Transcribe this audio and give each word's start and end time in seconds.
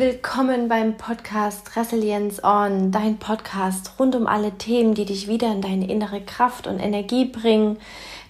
Willkommen 0.00 0.66
beim 0.66 0.96
Podcast 0.96 1.76
Resilience 1.76 2.42
On, 2.42 2.90
dein 2.90 3.18
Podcast 3.18 3.92
rund 3.98 4.16
um 4.16 4.26
alle 4.26 4.52
Themen, 4.52 4.94
die 4.94 5.04
dich 5.04 5.28
wieder 5.28 5.52
in 5.52 5.60
deine 5.60 5.90
innere 5.90 6.22
Kraft 6.22 6.66
und 6.66 6.78
Energie 6.78 7.26
bringen, 7.26 7.76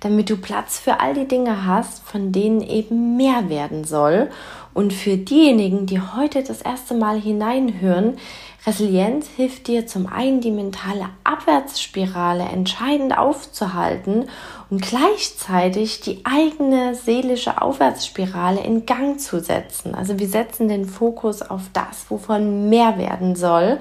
damit 0.01 0.31
du 0.31 0.37
Platz 0.37 0.81
für 0.81 0.99
all 0.99 1.15
die 1.15 1.29
Dinge 1.29 1.65
hast, 1.67 2.03
von 2.03 2.33
denen 2.33 2.61
eben 2.61 3.17
mehr 3.17 3.49
werden 3.51 3.85
soll. 3.85 4.31
Und 4.75 4.93
für 4.93 5.17
diejenigen, 5.17 5.87
die 5.87 6.01
heute 6.01 6.43
das 6.43 6.61
erste 6.61 6.95
Mal 6.95 7.21
hineinhören, 7.21 8.19
Resilienz 8.67 9.29
hilft 9.37 9.69
dir 9.69 9.87
zum 9.87 10.09
einen 10.09 10.41
die 10.41 10.51
mentale 10.51 11.09
Abwärtsspirale 11.23 12.49
entscheidend 12.49 13.17
aufzuhalten 13.17 14.25
und 14.71 14.83
gleichzeitig 14.83 16.01
die 16.01 16.25
eigene 16.25 16.95
seelische 16.95 17.61
Aufwärtsspirale 17.61 18.61
in 18.61 18.87
Gang 18.87 19.19
zu 19.19 19.41
setzen. 19.41 19.97
Also 19.97 20.19
wir 20.21 20.29
setzen 20.29 20.69
den 20.69 20.85
Fokus 20.85 21.43
auf 21.43 21.63
das, 21.73 22.07
wovon 22.09 22.69
mehr 22.69 22.97
werden 22.97 23.35
soll. 23.35 23.81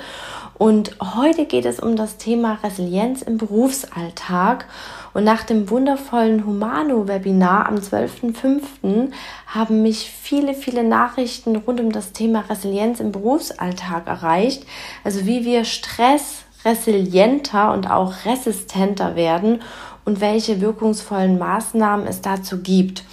Und 0.58 0.98
heute 1.16 1.46
geht 1.46 1.66
es 1.66 1.80
um 1.80 1.96
das 1.96 2.18
Thema 2.18 2.58
Resilienz 2.64 3.22
im 3.22 3.38
Berufsalltag. 3.38 4.66
Und 5.14 5.24
nach 5.24 5.44
dem 5.44 5.70
wundervollen 5.70 6.46
Humano-Webinar 6.46 7.68
am 7.68 7.76
12.05. 7.76 9.12
haben 9.48 9.82
mich 9.84 10.12
viele, 10.12 10.54
viele 10.54 10.84
Nachrichten 10.84 11.56
rund 11.56 11.80
um 11.80 11.92
das 11.92 12.14
Thema 12.14 12.44
Resilienz 12.50 13.00
im 13.00 13.12
Berufsalltag 13.12 14.08
erreicht. 14.08 14.66
Also 15.04 15.26
wie 15.26 15.46
wir 15.46 15.66
Stress 15.66 16.44
resilienter 16.66 17.72
und 17.72 17.90
auch 17.90 18.26
resistenter 18.26 19.16
werden 19.16 19.62
und 20.10 20.22
welche 20.22 20.60
wirkungsvollen 20.60 21.38
Maßnahmen 21.38 22.08
es 22.08 22.22
dazu 22.22 22.64
gibt. 22.64 23.04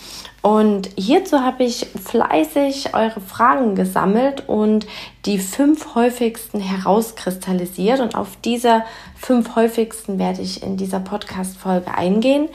Und 0.40 0.88
hierzu 0.96 1.40
habe 1.40 1.64
ich 1.64 1.88
fleißig 2.02 2.94
eure 2.94 3.20
Fragen 3.20 3.74
gesammelt 3.74 4.48
und 4.48 4.86
die 5.26 5.38
fünf 5.38 5.94
häufigsten 5.94 6.58
herauskristallisiert. 6.58 8.00
Und 8.00 8.14
auf 8.14 8.38
diese 8.42 8.82
fünf 9.14 9.56
häufigsten 9.56 10.18
werde 10.18 10.40
ich 10.40 10.62
in 10.62 10.78
dieser 10.78 11.00
Podcast-Folge 11.00 11.92
eingehen. 11.92 12.48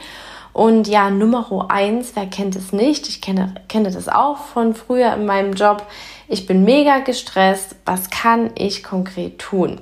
Und 0.52 0.88
ja, 0.88 1.08
Nummer 1.10 1.66
eins, 1.68 2.12
wer 2.14 2.26
kennt 2.26 2.56
es 2.56 2.72
nicht? 2.72 3.08
Ich 3.08 3.20
kenne, 3.20 3.54
kenne 3.68 3.92
das 3.92 4.08
auch 4.08 4.38
von 4.38 4.74
früher 4.74 5.14
in 5.14 5.24
meinem 5.24 5.52
Job. 5.52 5.86
Ich 6.26 6.46
bin 6.46 6.64
mega 6.64 6.98
gestresst. 6.98 7.76
Was 7.84 8.10
kann 8.10 8.50
ich 8.56 8.82
konkret 8.82 9.38
tun? 9.38 9.80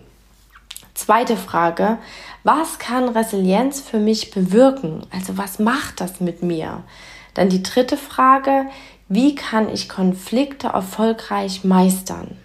Zweite 1.00 1.38
Frage, 1.38 1.96
was 2.42 2.78
kann 2.78 3.08
Resilienz 3.08 3.80
für 3.80 3.98
mich 3.98 4.30
bewirken? 4.30 5.06
Also 5.10 5.36
was 5.36 5.58
macht 5.58 6.00
das 6.00 6.20
mit 6.20 6.42
mir? 6.42 6.82
Dann 7.34 7.48
die 7.48 7.62
dritte 7.62 7.96
Frage, 7.96 8.66
wie 9.08 9.34
kann 9.34 9.68
ich 9.68 9.88
Konflikte 9.88 10.68
erfolgreich 10.68 11.64
meistern? 11.64 12.36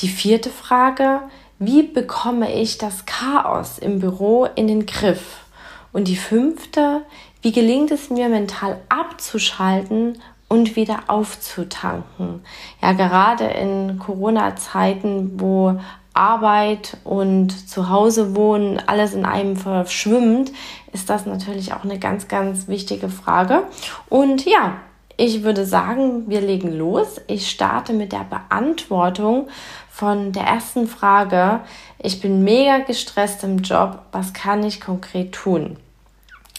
Die 0.00 0.08
vierte 0.08 0.50
Frage, 0.50 1.20
wie 1.58 1.82
bekomme 1.82 2.52
ich 2.52 2.78
das 2.78 3.06
Chaos 3.06 3.78
im 3.78 4.00
Büro 4.00 4.44
in 4.44 4.66
den 4.66 4.86
Griff? 4.86 5.44
Und 5.92 6.08
die 6.08 6.16
fünfte, 6.16 7.02
wie 7.40 7.52
gelingt 7.52 7.90
es 7.90 8.10
mir 8.10 8.28
mental 8.28 8.78
abzuschalten 8.88 10.20
und 10.48 10.76
wieder 10.76 11.04
aufzutanken? 11.06 12.42
Ja, 12.82 12.92
gerade 12.92 13.44
in 13.44 13.98
Corona-Zeiten, 13.98 15.40
wo 15.40 15.80
Arbeit 16.16 16.96
und 17.04 17.68
zu 17.68 17.88
Hause 17.88 18.34
wohnen 18.34 18.80
alles 18.86 19.14
in 19.14 19.24
einem 19.24 19.56
verschwimmt, 19.56 20.52
ist 20.92 21.10
das 21.10 21.26
natürlich 21.26 21.72
auch 21.72 21.84
eine 21.84 21.98
ganz, 21.98 22.28
ganz 22.28 22.68
wichtige 22.68 23.08
Frage. 23.08 23.62
Und 24.08 24.44
ja, 24.44 24.74
ich 25.16 25.42
würde 25.42 25.64
sagen, 25.64 26.28
wir 26.28 26.40
legen 26.40 26.72
los. 26.72 27.20
Ich 27.26 27.50
starte 27.50 27.92
mit 27.92 28.12
der 28.12 28.26
Beantwortung 28.28 29.48
von 29.90 30.32
der 30.32 30.42
ersten 30.42 30.86
Frage. 30.86 31.60
Ich 31.98 32.20
bin 32.20 32.44
mega 32.44 32.78
gestresst 32.78 33.42
im 33.44 33.58
Job. 33.58 34.00
Was 34.12 34.34
kann 34.34 34.62
ich 34.62 34.80
konkret 34.80 35.32
tun? 35.32 35.78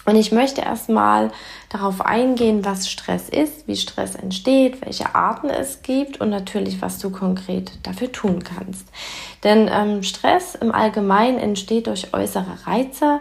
Und 0.07 0.15
ich 0.15 0.31
möchte 0.31 0.61
erstmal 0.61 1.31
darauf 1.67 1.99
eingehen, 1.99 2.63
was 2.63 2.89
Stress 2.89 3.27
ist, 3.27 3.67
wie 3.67 3.75
Stress 3.75 4.15
entsteht, 4.15 4.85
welche 4.85 5.13
Arten 5.13 5.49
es 5.49 5.81
gibt 5.81 6.21
und 6.21 6.29
natürlich, 6.29 6.81
was 6.81 6.99
du 6.99 7.09
konkret 7.09 7.73
dafür 7.83 8.09
tun 8.13 8.41
kannst. 8.41 8.87
Denn 9.43 9.69
ähm, 9.69 10.03
Stress 10.03 10.55
im 10.55 10.71
Allgemeinen 10.71 11.37
entsteht 11.37 11.87
durch 11.87 12.13
äußere 12.13 12.65
Reize, 12.65 13.19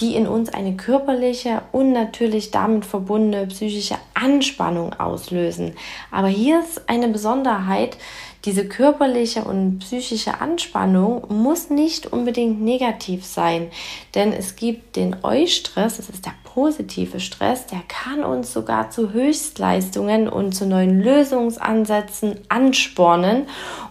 die 0.00 0.16
in 0.16 0.26
uns 0.26 0.52
eine 0.52 0.76
körperliche 0.76 1.62
und 1.70 1.92
natürlich 1.92 2.50
damit 2.50 2.84
verbundene 2.84 3.46
psychische 3.46 3.94
Anspannung 4.14 4.92
auslösen. 4.94 5.74
Aber 6.10 6.26
hier 6.26 6.58
ist 6.58 6.88
eine 6.88 7.06
Besonderheit, 7.06 7.96
diese 8.44 8.66
körperliche 8.66 9.44
und 9.44 9.78
psychische 9.78 10.40
Anspannung 10.40 11.24
muss 11.28 11.70
nicht 11.70 12.12
unbedingt 12.12 12.60
negativ 12.60 13.24
sein, 13.24 13.70
denn 14.14 14.32
es 14.32 14.56
gibt 14.56 14.96
den 14.96 15.16
Eustress, 15.22 15.96
das 15.96 16.10
ist 16.10 16.26
der 16.26 16.34
positive 16.44 17.20
Stress, 17.20 17.66
der 17.66 17.80
kann 17.88 18.22
uns 18.22 18.52
sogar 18.52 18.90
zu 18.90 19.12
Höchstleistungen 19.12 20.28
und 20.28 20.52
zu 20.52 20.66
neuen 20.66 21.00
Lösungsansätzen 21.00 22.38
anspornen 22.48 23.46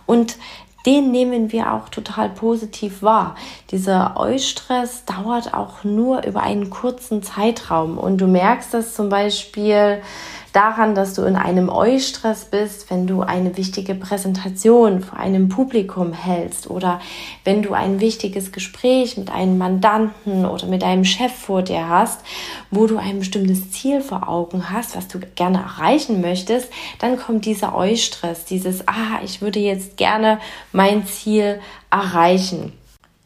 und 0.05 0.37
den 0.85 1.11
nehmen 1.11 1.53
wir 1.53 1.73
auch 1.73 1.87
total 1.87 2.29
positiv 2.29 3.01
wahr. 3.01 3.35
Dieser 3.71 4.17
Eustress 4.17 5.05
dauert 5.05 5.53
auch 5.53 5.85
nur 5.85 6.25
über 6.25 6.43
einen 6.43 6.69
kurzen 6.69 7.23
Zeitraum 7.23 7.97
und 7.97 8.17
du 8.17 8.27
merkst 8.27 8.73
das 8.73 8.93
zum 8.93 9.07
Beispiel 9.07 10.01
daran, 10.53 10.95
dass 10.95 11.15
du 11.15 11.23
in 11.23 11.35
einem 11.35 11.67
Eustress 11.67 12.45
bist, 12.45 12.89
wenn 12.89 13.07
du 13.07 13.21
eine 13.21 13.57
wichtige 13.57 13.95
Präsentation 13.95 15.01
vor 15.01 15.19
einem 15.19 15.49
Publikum 15.49 16.13
hältst 16.13 16.69
oder 16.69 17.01
wenn 17.43 17.63
du 17.63 17.73
ein 17.73 17.99
wichtiges 17.99 18.51
Gespräch 18.51 19.17
mit 19.17 19.31
einem 19.31 19.57
Mandanten 19.57 20.45
oder 20.45 20.67
mit 20.67 20.83
einem 20.83 21.03
Chef 21.03 21.33
vor 21.33 21.63
dir 21.63 21.89
hast, 21.89 22.21
wo 22.71 22.87
du 22.87 22.97
ein 22.97 23.19
bestimmtes 23.19 23.71
Ziel 23.71 24.01
vor 24.01 24.29
Augen 24.29 24.69
hast, 24.69 24.95
was 24.95 25.07
du 25.07 25.19
gerne 25.35 25.57
erreichen 25.57 26.21
möchtest, 26.21 26.69
dann 26.99 27.17
kommt 27.17 27.45
dieser 27.45 27.75
Eustress, 27.75 28.45
dieses, 28.45 28.87
ah, 28.87 29.19
ich 29.23 29.41
würde 29.41 29.59
jetzt 29.59 29.97
gerne 29.97 30.39
mein 30.71 31.05
Ziel 31.07 31.59
erreichen 31.89 32.73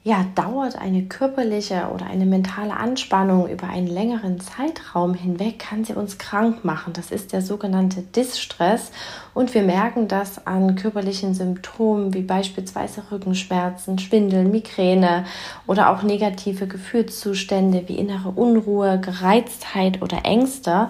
ja, 0.07 0.25
dauert 0.35 0.77
eine 0.77 1.03
körperliche 1.03 1.89
oder 1.93 2.05
eine 2.05 2.25
mentale 2.25 2.77
Anspannung 2.77 3.49
über 3.49 3.67
einen 3.67 3.87
längeren 3.87 4.39
Zeitraum 4.39 5.13
hinweg, 5.13 5.59
kann 5.59 5.83
sie 5.83 5.91
uns 5.95 6.17
krank 6.17 6.63
machen. 6.63 6.93
Das 6.93 7.11
ist 7.11 7.33
der 7.33 7.41
sogenannte 7.41 8.03
Distress 8.03 8.91
und 9.33 9.53
wir 9.53 9.63
merken 9.63 10.07
das 10.07 10.47
an 10.47 10.77
körperlichen 10.77 11.33
Symptomen 11.33 12.13
wie 12.13 12.21
beispielsweise 12.21 13.03
Rückenschmerzen, 13.11 13.99
Schwindel, 13.99 14.45
Migräne 14.45 15.25
oder 15.65 15.89
auch 15.89 16.03
negative 16.03 16.67
Gefühlszustände 16.67 17.83
wie 17.87 17.97
innere 17.97 18.29
Unruhe, 18.29 19.01
Gereiztheit 19.01 20.01
oder 20.01 20.23
Ängste. 20.23 20.87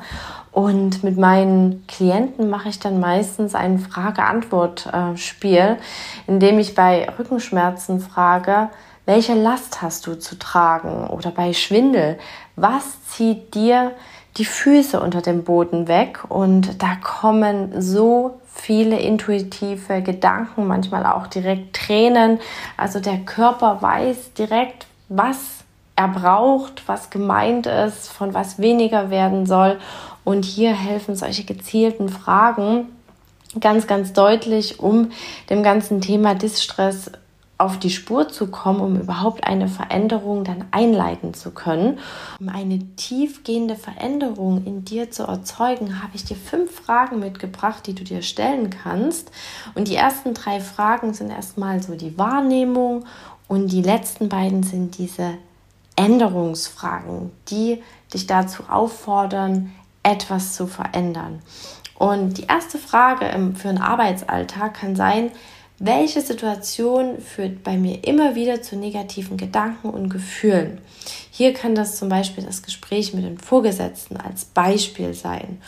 Und 0.51 1.03
mit 1.03 1.17
meinen 1.17 1.85
Klienten 1.87 2.49
mache 2.49 2.69
ich 2.69 2.79
dann 2.79 2.99
meistens 2.99 3.53
ein 3.53 3.79
Frage-Antwort-Spiel, 3.79 5.77
in 6.25 6.39
dem 6.39 6.57
ich 6.59 6.73
bei 6.73 7.07
Rückenschmerzen 7.17 7.99
frage, 7.99 8.69
welche 9.05 9.35
Last 9.35 9.81
hast 9.81 10.05
du 10.05 10.15
zu 10.15 10.37
tragen? 10.37 11.07
Oder 11.07 11.31
bei 11.31 11.53
Schwindel, 11.53 12.17
was 12.55 13.03
zieht 13.07 13.53
dir 13.53 13.91
die 14.35 14.45
Füße 14.45 14.99
unter 14.99 15.21
dem 15.21 15.43
Boden 15.43 15.87
weg? 15.87 16.25
Und 16.27 16.81
da 16.83 16.95
kommen 17.01 17.81
so 17.81 18.41
viele 18.53 18.99
intuitive 18.99 20.01
Gedanken, 20.01 20.67
manchmal 20.67 21.05
auch 21.05 21.27
direkt 21.27 21.75
Tränen. 21.75 22.39
Also 22.75 22.99
der 22.99 23.19
Körper 23.19 23.81
weiß 23.81 24.33
direkt, 24.33 24.87
was 25.07 25.37
er 25.95 26.09
braucht, 26.09 26.87
was 26.87 27.09
gemeint 27.09 27.65
ist, 27.65 28.11
von 28.11 28.33
was 28.33 28.59
weniger 28.59 29.09
werden 29.09 29.45
soll. 29.45 29.79
Und 30.27 30.43
hier 30.43 30.73
helfen 30.73 31.15
solche 31.15 31.45
gezielten 31.45 32.09
Fragen 32.09 32.89
ganz, 33.61 33.87
ganz 33.87 34.11
deutlich, 34.11 34.77
um 34.81 35.11
dem 35.49 35.63
ganzen 35.63 36.01
Thema 36.01 36.35
Distress 36.35 37.09
auf 37.57 37.79
die 37.79 37.89
Spur 37.89 38.27
zu 38.27 38.47
kommen, 38.47 38.81
um 38.81 38.99
überhaupt 38.99 39.45
eine 39.45 39.69
Veränderung 39.69 40.43
dann 40.43 40.65
einleiten 40.71 41.33
zu 41.33 41.51
können. 41.51 41.99
Um 42.41 42.49
eine 42.49 42.79
tiefgehende 42.97 43.77
Veränderung 43.77 44.65
in 44.65 44.83
dir 44.83 45.11
zu 45.11 45.23
erzeugen, 45.23 46.03
habe 46.03 46.11
ich 46.15 46.25
dir 46.25 46.35
fünf 46.35 46.75
Fragen 46.75 47.19
mitgebracht, 47.19 47.87
die 47.87 47.95
du 47.95 48.03
dir 48.03 48.21
stellen 48.21 48.69
kannst. 48.69 49.31
Und 49.75 49.87
die 49.87 49.95
ersten 49.95 50.33
drei 50.33 50.59
Fragen 50.59 51.13
sind 51.13 51.29
erstmal 51.29 51.81
so 51.81 51.95
die 51.95 52.17
Wahrnehmung 52.17 53.05
und 53.47 53.71
die 53.71 53.81
letzten 53.81 54.27
beiden 54.27 54.61
sind 54.63 54.97
diese 54.97 55.35
Änderungsfragen, 55.95 57.31
die 57.49 57.81
dich 58.13 58.27
dazu 58.27 58.63
auffordern, 58.69 59.71
etwas 60.07 60.53
zu 60.53 60.67
verändern. 60.67 61.41
Und 61.95 62.37
die 62.37 62.45
erste 62.45 62.77
Frage 62.77 63.25
für 63.55 63.69
einen 63.69 63.79
Arbeitsalltag 63.79 64.75
kann 64.75 64.95
sein, 64.95 65.31
welche 65.79 66.21
Situation 66.21 67.19
führt 67.19 67.63
bei 67.63 67.77
mir 67.77 68.03
immer 68.03 68.33
wieder 68.33 68.61
zu 68.61 68.77
negativen 68.77 69.37
Gedanken 69.37 69.89
und 69.89 70.09
Gefühlen? 70.09 70.79
Hier 71.29 71.53
kann 71.53 71.75
das 71.75 71.97
zum 71.97 72.09
Beispiel 72.09 72.43
das 72.43 72.63
Gespräch 72.63 73.13
mit 73.13 73.25
den 73.25 73.37
Vorgesetzten 73.37 74.17
als 74.17 74.45
Beispiel 74.45 75.13
sein. 75.13 75.61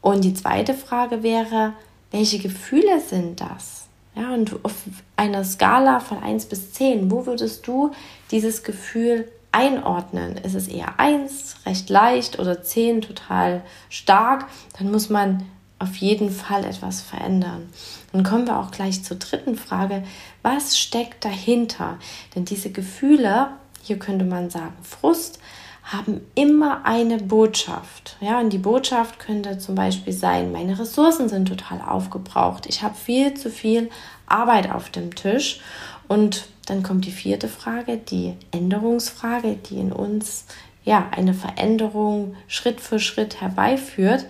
Und 0.00 0.24
die 0.24 0.34
zweite 0.34 0.72
Frage 0.72 1.22
wäre, 1.22 1.74
welche 2.10 2.38
Gefühle 2.38 3.00
sind 3.00 3.40
das? 3.40 3.86
Ja, 4.14 4.32
und 4.32 4.64
auf 4.64 4.74
einer 5.16 5.44
Skala 5.44 6.00
von 6.00 6.22
1 6.22 6.46
bis 6.46 6.72
10, 6.72 7.10
wo 7.10 7.26
würdest 7.26 7.66
du 7.66 7.90
dieses 8.30 8.62
Gefühl 8.62 9.30
einordnen? 9.52 10.36
Ist 10.36 10.54
es 10.54 10.68
eher 10.68 10.98
1, 10.98 11.56
recht 11.66 11.90
leicht 11.90 12.38
oder 12.38 12.62
10, 12.62 13.02
total 13.02 13.62
stark? 13.88 14.46
Dann 14.78 14.90
muss 14.90 15.08
man 15.08 15.44
auf 15.78 15.96
jeden 15.96 16.30
Fall 16.30 16.64
etwas 16.64 17.00
verändern. 17.00 17.68
Dann 18.12 18.22
kommen 18.22 18.46
wir 18.46 18.58
auch 18.58 18.70
gleich 18.70 19.02
zur 19.02 19.16
dritten 19.16 19.56
Frage. 19.56 20.04
Was 20.42 20.78
steckt 20.78 21.24
dahinter? 21.24 21.98
Denn 22.34 22.44
diese 22.44 22.70
Gefühle, 22.70 23.48
hier 23.82 23.98
könnte 23.98 24.24
man 24.24 24.50
sagen 24.50 24.76
Frust, 24.82 25.38
haben 25.82 26.20
immer 26.34 26.84
eine 26.84 27.16
Botschaft. 27.16 28.16
Ja, 28.20 28.38
und 28.40 28.52
die 28.52 28.58
Botschaft 28.58 29.18
könnte 29.18 29.58
zum 29.58 29.74
Beispiel 29.74 30.12
sein, 30.12 30.52
meine 30.52 30.78
Ressourcen 30.78 31.28
sind 31.28 31.48
total 31.48 31.80
aufgebraucht. 31.80 32.66
Ich 32.66 32.82
habe 32.82 32.94
viel 32.94 33.34
zu 33.34 33.50
viel 33.50 33.90
Arbeit 34.26 34.70
auf 34.70 34.90
dem 34.90 35.14
Tisch. 35.14 35.60
Und 36.06 36.46
dann 36.70 36.84
kommt 36.84 37.04
die 37.04 37.10
vierte 37.10 37.48
Frage, 37.48 37.96
die 37.96 38.34
Änderungsfrage, 38.52 39.56
die 39.68 39.78
in 39.78 39.92
uns 39.92 40.44
ja 40.84 41.08
eine 41.10 41.34
Veränderung 41.34 42.36
Schritt 42.46 42.80
für 42.80 43.00
Schritt 43.00 43.40
herbeiführt. 43.40 44.24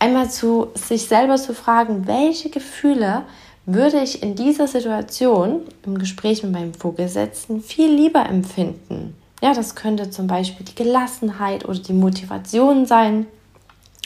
Einmal 0.00 0.28
zu 0.28 0.68
sich 0.74 1.06
selber 1.06 1.36
zu 1.36 1.54
fragen, 1.54 2.08
welche 2.08 2.50
Gefühle 2.50 3.22
würde 3.66 4.00
ich 4.00 4.20
in 4.20 4.34
dieser 4.34 4.66
Situation 4.66 5.60
im 5.84 5.96
Gespräch 5.96 6.42
mit 6.42 6.50
meinem 6.50 6.74
Vorgesetzten 6.74 7.62
viel 7.62 7.94
lieber 7.94 8.26
empfinden. 8.26 9.14
Ja, 9.40 9.54
das 9.54 9.76
könnte 9.76 10.10
zum 10.10 10.26
Beispiel 10.26 10.66
die 10.66 10.74
Gelassenheit 10.74 11.66
oder 11.66 11.78
die 11.78 11.92
Motivation 11.92 12.84
sein. 12.84 13.26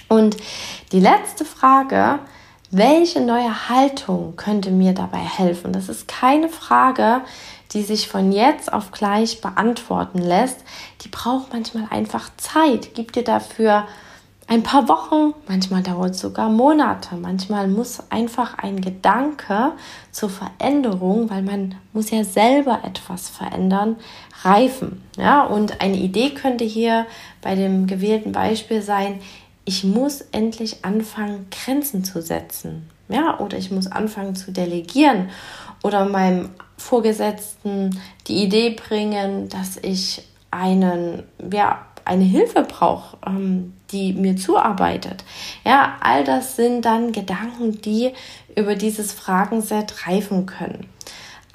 Und 0.09 0.37
die 0.93 1.01
letzte 1.01 1.47
Frage, 1.47 2.19
welche 2.77 3.21
neue 3.21 3.69
Haltung 3.69 4.35
könnte 4.35 4.73
mir 4.73 4.95
dabei 4.95 5.19
helfen? 5.19 5.73
Das 5.73 5.89
ist 5.89 6.09
keine 6.09 6.49
Frage, 6.49 7.21
die 7.73 7.83
sich 7.83 8.09
von 8.09 8.33
jetzt 8.33 8.73
auf 8.73 8.93
gleich 8.93 9.41
beantworten 9.41 10.19
lässt. 10.19 10.59
Die 11.03 11.09
braucht 11.09 11.53
manchmal 11.53 11.87
einfach 11.91 12.31
Zeit. 12.37 12.95
Gib 12.95 13.13
dir 13.13 13.25
dafür 13.25 13.87
ein 14.47 14.63
paar 14.63 14.89
Wochen, 14.89 15.33
manchmal 15.49 15.83
dauert 15.83 16.11
es 16.11 16.21
sogar 16.21 16.51
Monate, 16.51 17.17
manchmal 17.17 17.67
muss 17.67 18.03
einfach 18.11 18.59
ein 18.59 18.81
Gedanke 18.83 19.73
zur 20.13 20.29
Veränderung, 20.29 21.31
weil 21.31 21.43
man 21.43 21.77
muss 21.95 22.11
ja 22.11 22.25
selber 22.25 22.81
etwas 22.85 23.31
verändern, 23.31 23.97
reifen. 24.43 25.03
Ja, 25.17 25.45
und 25.45 25.81
eine 25.81 25.97
Idee 25.97 26.31
könnte 26.31 26.65
hier 26.65 27.07
bei 27.41 27.55
dem 27.55 27.87
gewählten 27.87 28.33
Beispiel 28.33 28.83
sein, 28.83 29.21
ich 29.65 29.83
muss 29.83 30.21
endlich 30.21 30.85
anfangen, 30.85 31.47
Grenzen 31.51 32.05
zu 32.05 32.21
setzen. 32.21 32.91
Ja, 33.09 33.41
oder 33.41 33.57
ich 33.57 33.71
muss 33.71 33.87
anfangen 33.87 34.35
zu 34.35 34.53
delegieren 34.53 35.31
oder 35.83 36.05
meinem 36.07 36.51
Vorgesetzten 36.85 37.99
die 38.27 38.45
Idee 38.45 38.71
bringen, 38.71 39.49
dass 39.49 39.79
ich 39.79 40.23
einen, 40.51 41.23
ja, 41.51 41.87
eine 42.05 42.25
Hilfe 42.25 42.63
brauche, 42.63 43.17
ähm, 43.27 43.73
die 43.91 44.13
mir 44.13 44.37
zuarbeitet. 44.37 45.25
Ja, 45.65 45.97
all 46.01 46.25
das 46.25 46.57
sind 46.57 46.85
dann 46.85 47.13
Gedanken, 47.13 47.81
die 47.81 48.13
über 48.55 48.75
dieses 48.75 49.13
Fragenset 49.13 50.07
reifen 50.07 50.45
können. 50.45 50.87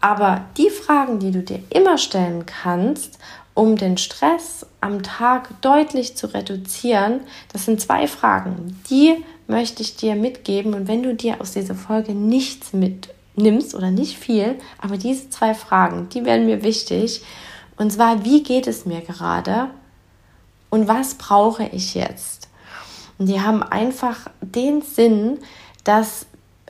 Aber 0.02 0.46
die 0.58 0.72
Fragen, 0.72 1.20
die 1.20 1.30
du 1.30 1.44
dir 1.44 1.60
immer 1.70 2.00
stellen 2.00 2.48
kannst, 2.48 3.20
um 3.54 3.76
den 3.76 3.98
Stress 3.98 4.66
am 4.82 5.04
Tag 5.04 5.62
deutlich 5.62 6.18
zu 6.18 6.34
reduzieren, 6.34 7.20
das 7.54 7.66
sind 7.66 7.80
zwei 7.80 8.08
Fragen. 8.08 8.82
Die 8.90 9.24
möchte 9.46 9.84
ich 9.84 9.96
dir 9.96 10.16
mitgeben 10.16 10.74
und 10.74 10.88
wenn 10.88 11.04
du 11.04 11.14
dir 11.14 11.40
aus 11.40 11.52
dieser 11.52 11.76
Folge 11.76 12.14
nichts 12.16 12.74
mitnimmst 13.40 13.74
oder 13.74 13.92
nicht 13.92 14.18
viel, 14.18 14.60
aber 14.82 14.98
diese 14.98 15.30
zwei 15.30 15.54
Fragen, 15.54 16.10
die 16.10 16.26
werden 16.26 16.46
mir 16.46 16.64
wichtig. 16.64 17.24
Und 17.78 17.92
zwar, 17.92 18.26
wie 18.26 18.44
geht 18.44 18.68
es 18.68 18.86
mir 18.86 19.02
gerade 19.02 19.70
und 20.70 20.88
was 20.88 21.16
brauche 21.16 21.64
ich 21.64 21.96
jetzt? 21.96 22.50
Und 23.18 23.28
die 23.28 23.42
haben 23.42 23.64
einfach 23.64 24.30
den 24.42 24.82
Sinn, 24.82 25.40
dass 25.84 26.26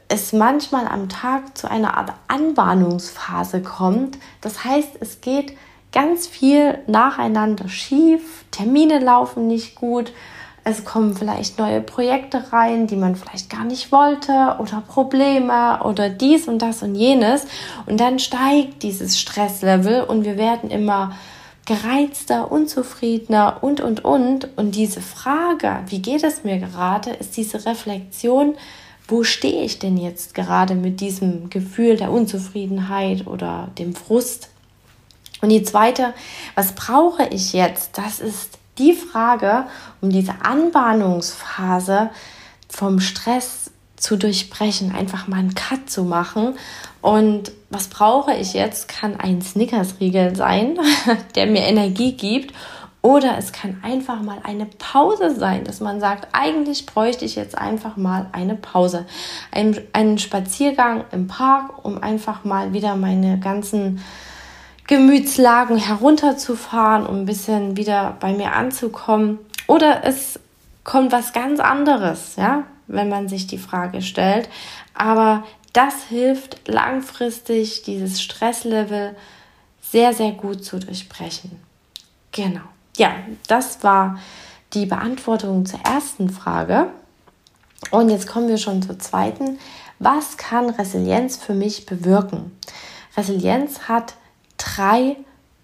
es 0.07 0.33
manchmal 0.33 0.88
am 0.88 1.10
Tag 1.10 1.57
zu 1.57 1.69
einer 1.69 1.98
Art 1.98 2.13
Anbahnungsphase 2.27 3.62
kommt. 3.62 4.18
Das 4.42 4.63
heißt, 4.63 4.98
es 5.00 5.21
geht 5.21 5.56
ganz 5.92 6.25
viel 6.27 6.80
nacheinander 6.88 7.68
schief, 7.68 8.45
Termine 8.51 9.00
laufen 9.00 9.48
nicht 9.48 9.75
gut, 9.75 10.12
es 10.69 10.86
kommen 10.86 11.16
vielleicht 11.16 11.57
neue 11.57 11.81
Projekte 11.81 12.51
rein, 12.51 12.88
die 12.88 12.95
man 12.95 13.16
vielleicht 13.16 13.50
gar 13.50 13.63
nicht 13.63 13.92
wollte 13.92 14.56
oder 14.60 14.83
Probleme 14.88 15.80
oder 15.83 16.10
dies 16.10 16.48
und 16.48 16.62
das 16.62 16.83
und 16.83 16.95
jenes. 16.95 17.45
Und 17.86 18.00
dann 18.00 18.19
steigt 18.19 18.83
dieses 18.83 19.19
Stresslevel 19.19 20.04
und 20.04 20.25
wir 20.25 20.38
werden 20.38 20.69
immer 20.69 21.13
gereizter, 21.66 22.51
unzufriedener 22.51 23.57
und, 23.62 23.81
und, 23.81 24.06
und. 24.06 24.57
Und 24.57 24.75
diese 24.75 25.01
Frage, 25.01 25.80
wie 25.88 26.01
geht 26.01 26.24
es 26.24 26.44
mir 26.44 26.60
gerade, 26.60 27.12
ist 27.12 27.36
diese 27.38 27.66
Reflexion, 27.66 28.56
wo 29.07 29.24
stehe 29.24 29.63
ich 29.63 29.80
denn 29.80 29.98
jetzt 29.98 30.36
gerade 30.36 30.75
mit 30.75 31.01
diesem 31.01 31.50
Gefühl 31.50 31.98
der 31.98 32.12
Unzufriedenheit 32.12 33.25
oder 33.25 33.69
dem 33.80 33.95
Frust? 33.95 34.50
Und 35.42 35.50
die 35.50 35.63
zweite, 35.63 36.13
was 36.54 36.74
brauche 36.74 37.27
ich 37.30 37.54
jetzt? 37.54 37.98
Das 37.98 38.19
ist 38.19 38.59
die 38.80 38.94
Frage, 38.94 39.66
um 40.02 40.10
diese 40.10 40.34
Anbahnungsphase 40.42 42.10
vom 42.68 43.00
Stress 43.00 43.72
zu 43.98 44.16
durchbrechen, 44.16 44.96
einfach 44.96 45.28
mal 45.28 45.40
einen 45.40 45.56
Cut 45.56 45.90
zu 45.90 46.04
machen. 46.04 46.58
Und 47.02 47.52
was 47.70 47.88
brauche 47.88 48.34
ich 48.34 48.54
jetzt? 48.54 48.88
Kann 48.88 49.20
ein 49.20 49.42
Snickers-Riegel 49.42 50.36
sein, 50.36 50.80
der 51.36 51.48
mir 51.48 51.64
Energie 51.64 52.14
gibt. 52.14 52.54
Oder 53.02 53.38
es 53.38 53.54
kann 53.54 53.81
einfach 53.81 54.22
mal 54.22 54.40
eine 54.44 54.66
Pause 54.66 55.34
sein, 55.34 55.64
dass 55.64 55.80
man 55.80 56.02
sagt, 56.02 56.28
eigentlich 56.34 56.86
bräuchte 56.86 57.24
ich 57.24 57.36
jetzt 57.36 57.58
einfach 57.58 57.96
mal 57.96 58.28
eine 58.34 58.56
Pause. 58.56 59.06
Ein, 59.52 59.80
einen 59.94 60.18
Spaziergang 60.18 61.06
im 61.12 61.28
Park, 61.28 61.86
um 61.86 62.04
einfach 62.04 62.44
mal 62.44 62.74
wieder 62.74 62.98
meine 62.98 63.40
ganzen 63.40 64.02
Gemütslagen 64.90 65.78
herunterzufahren, 65.78 67.06
um 67.06 67.18
ein 67.18 67.26
bisschen 67.28 67.78
wieder 67.78 68.18
bei 68.20 68.34
mir 68.34 68.54
anzukommen. 68.54 69.38
Oder 69.68 70.04
es 70.04 70.40
kommt 70.84 71.12
was 71.12 71.31
ganz 71.31 71.60
anderes, 71.60 72.38
ja, 72.38 72.64
wenn 72.88 73.08
man 73.08 73.30
sich 73.30 73.46
die 73.46 73.60
Frage 73.60 74.02
stellt. 74.02 74.50
Aber 74.96 75.44
das 75.74 76.06
hilft 76.06 76.68
langfristig, 76.68 77.84
dieses 77.84 78.19
Stresslevel 78.19 79.16
sehr, 79.80 80.12
sehr 80.14 80.31
gut 80.31 80.66
zu 80.66 80.80
durchbrechen. 80.80 81.62
Genau. 82.31 82.66
Ja, 82.98 83.12
das 83.46 83.84
war 83.84 84.18
die 84.74 84.88
Beantwortung 84.88 85.68
zur 85.68 85.81
ersten 85.81 86.31
Frage. 86.31 86.88
Und 87.92 88.10
jetzt 88.10 88.26
kommen 88.26 88.48
wir 88.48 88.58
schon 88.58 88.81
zur 88.81 88.98
zweiten. 88.98 89.60
Was 90.00 90.38
kann 90.38 90.72
Resilienz 90.72 91.38
für 91.38 91.54
mich 91.54 91.86
bewirken? 91.86 92.58
Resilienz 93.16 93.81
hat 93.81 94.16
drei 94.59 95.16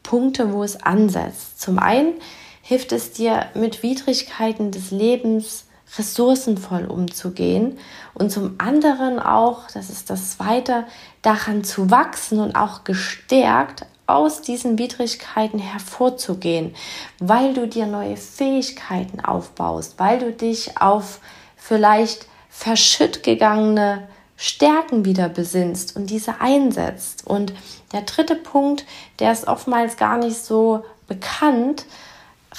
Punkte, 0.02 0.52
wo 0.52 0.64
es 0.64 0.82
ansetzt. 0.82 1.62
Zum 1.62 1.78
einen 1.78 2.14
hilft 2.62 2.92
es 2.92 3.12
dir, 3.12 3.48
mit 3.54 3.84
Widrigkeiten 3.84 4.72
des 4.72 4.90
Lebens 4.90 5.66
ressourcenvoll 5.98 6.86
umzugehen 6.86 7.78
und 8.16 8.32
zum 8.32 8.56
anderen 8.58 9.20
auch, 9.20 9.68
das 9.74 9.90
ist 9.90 10.10
das 10.10 10.32
Zweite, 10.32 10.86
daran 11.22 11.64
zu 11.64 11.92
wachsen 11.92 12.40
und 12.40 12.56
auch 12.56 12.84
gestärkt 12.84 13.86
aus 14.08 14.42
diesen 14.42 14.78
Widrigkeiten 14.78 15.60
hervorzugehen, 15.60 16.76
weil 17.20 17.54
du 17.54 17.68
dir 17.68 17.86
neue 17.86 18.18
Fähigkeiten 18.18 19.20
aufbaust, 19.20 19.96
weil 19.98 20.20
du 20.20 20.32
dich 20.32 20.80
auf 20.80 21.20
vielleicht 21.56 22.28
verschütt 22.50 23.24
gegangene 23.24 24.08
Stärken 24.38 25.06
wieder 25.06 25.30
besinnst 25.30 25.96
und 25.96 26.10
diese 26.10 26.42
einsetzt. 26.42 27.26
Und 27.26 27.54
der 27.94 28.02
dritte 28.02 28.36
Punkt, 28.36 28.86
der 29.20 29.32
ist 29.32 29.48
oftmals 29.48 29.98
gar 29.98 30.18
nicht 30.18 30.38
so 30.38 30.84
bekannt, 31.08 31.86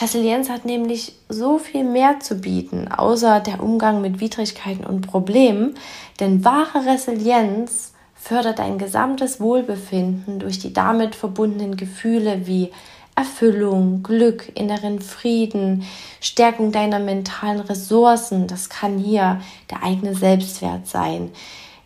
Resilienz 0.00 0.50
hat 0.50 0.66
nämlich 0.66 1.14
so 1.28 1.58
viel 1.58 1.82
mehr 1.82 2.20
zu 2.20 2.36
bieten, 2.36 2.88
außer 2.88 3.40
der 3.40 3.62
Umgang 3.62 4.02
mit 4.02 4.20
Widrigkeiten 4.20 4.84
und 4.84 5.06
Problemen. 5.06 5.74
Denn 6.20 6.44
wahre 6.44 6.84
Resilienz 6.84 7.92
fördert 8.14 8.58
dein 8.58 8.76
gesamtes 8.76 9.40
Wohlbefinden 9.40 10.38
durch 10.38 10.58
die 10.58 10.72
damit 10.72 11.14
verbundenen 11.14 11.76
Gefühle 11.76 12.46
wie 12.46 12.72
Erfüllung, 13.14 14.02
Glück, 14.02 14.52
inneren 14.54 15.00
Frieden, 15.00 15.84
Stärkung 16.20 16.72
deiner 16.72 16.98
mentalen 16.98 17.60
Ressourcen. 17.60 18.46
Das 18.46 18.68
kann 18.68 18.98
hier 18.98 19.40
der 19.70 19.82
eigene 19.82 20.14
Selbstwert 20.14 20.86
sein. 20.86 21.30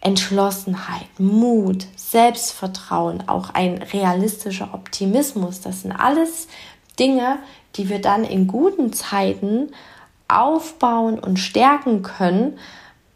Entschlossenheit, 0.01 1.09
Mut, 1.19 1.87
Selbstvertrauen, 1.97 3.29
auch 3.29 3.51
ein 3.51 3.83
realistischer 3.83 4.71
Optimismus. 4.73 5.61
Das 5.61 5.83
sind 5.83 5.93
alles 5.93 6.49
Dinge, 6.99 7.39
die 7.77 7.89
wir 7.89 8.01
dann 8.01 8.25
in 8.25 8.47
guten 8.47 8.93
Zeiten 8.93 9.71
aufbauen 10.29 11.19
und 11.19 11.39
stärken 11.39 12.03
können 12.03 12.59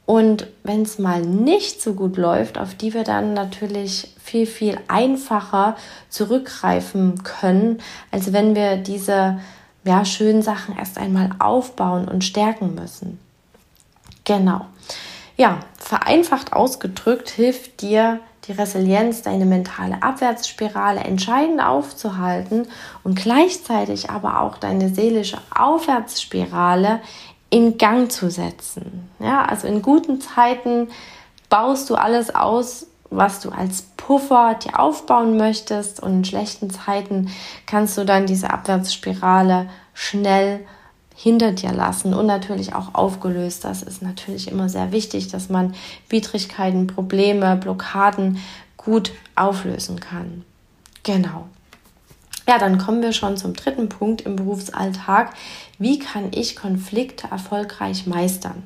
und 0.07 0.49
wenn 0.63 0.83
es 0.83 0.99
mal 0.99 1.23
nicht 1.23 1.81
so 1.81 1.95
gut 1.95 2.17
läuft, 2.17 2.59
auf 2.59 2.75
die 2.75 2.93
wir 2.93 3.05
dann 3.05 3.33
natürlich 3.33 4.15
viel, 4.23 4.47
viel 4.47 4.79
einfacher 4.87 5.77
zurückgreifen 6.11 7.23
können, 7.23 7.79
als 8.11 8.33
wenn 8.33 8.55
wir 8.55 8.77
diese 8.77 9.41
ja, 9.85 10.05
schönen 10.05 10.43
Sachen 10.43 10.77
erst 10.77 10.99
einmal 10.99 11.31
aufbauen 11.39 12.09
und 12.09 12.23
stärken 12.23 12.75
müssen. 12.75 13.19
Genau. 14.25 14.67
Ja, 15.37 15.61
vereinfacht 15.79 16.53
ausgedrückt 16.53 17.29
hilft 17.29 17.81
dir 17.81 18.21
die 18.47 18.53
Resilienz, 18.53 19.23
deine 19.23 19.47
mentale 19.47 20.03
Abwärtsspirale 20.03 21.01
entscheidend 21.01 21.61
aufzuhalten 21.61 22.67
und 23.03 23.17
gleichzeitig 23.17 24.11
aber 24.11 24.41
auch 24.41 24.59
deine 24.59 24.91
seelische 24.95 25.39
Aufwärtsspirale 25.57 27.01
in 27.51 27.79
Gang 27.79 28.13
zu 28.13 28.31
setzen. 28.31 29.11
Ja, 29.19 29.45
also 29.45 29.67
in 29.67 29.83
guten 29.83 30.21
Zeiten 30.21 30.89
baust 31.49 31.89
du 31.89 31.95
alles 31.95 32.35
aus, 32.35 32.87
was 33.11 33.41
du 33.41 33.51
als 33.51 33.83
Puffer 33.97 34.55
dir 34.63 34.79
aufbauen 34.79 35.37
möchtest 35.37 36.01
und 36.01 36.13
in 36.13 36.25
schlechten 36.25 36.71
Zeiten 36.71 37.31
kannst 37.67 37.97
du 37.97 38.05
dann 38.05 38.27
diese 38.27 38.51
Abwärtsspirale 38.51 39.69
schnell 39.95 40.67
hinter 41.15 41.53
dir 41.53 41.73
lassen 41.73 42.13
und 42.13 42.27
natürlich 42.27 42.75
auch 42.75 42.95
aufgelöst. 42.95 43.65
Das 43.65 43.83
ist 43.83 44.03
natürlich 44.03 44.51
immer 44.51 44.69
sehr 44.69 44.93
wichtig, 44.93 45.29
dass 45.29 45.49
man 45.49 45.75
Widrigkeiten, 46.09 46.87
Probleme, 46.87 47.57
Blockaden 47.57 48.39
gut 48.77 49.13
auflösen 49.37 50.01
kann. 50.01 50.45
Genau. 51.05 51.47
Ja, 52.47 52.59
dann 52.59 52.79
kommen 52.79 53.01
wir 53.01 53.13
schon 53.13 53.37
zum 53.37 53.55
dritten 53.55 53.89
Punkt 53.89 54.23
im 54.23 54.37
Berufsalltag. 54.37 55.33
Wie 55.79 55.99
kann 55.99 56.31
ich 56.33 56.57
Konflikte 56.57 57.29
erfolgreich 57.31 58.07
meistern? 58.07 58.63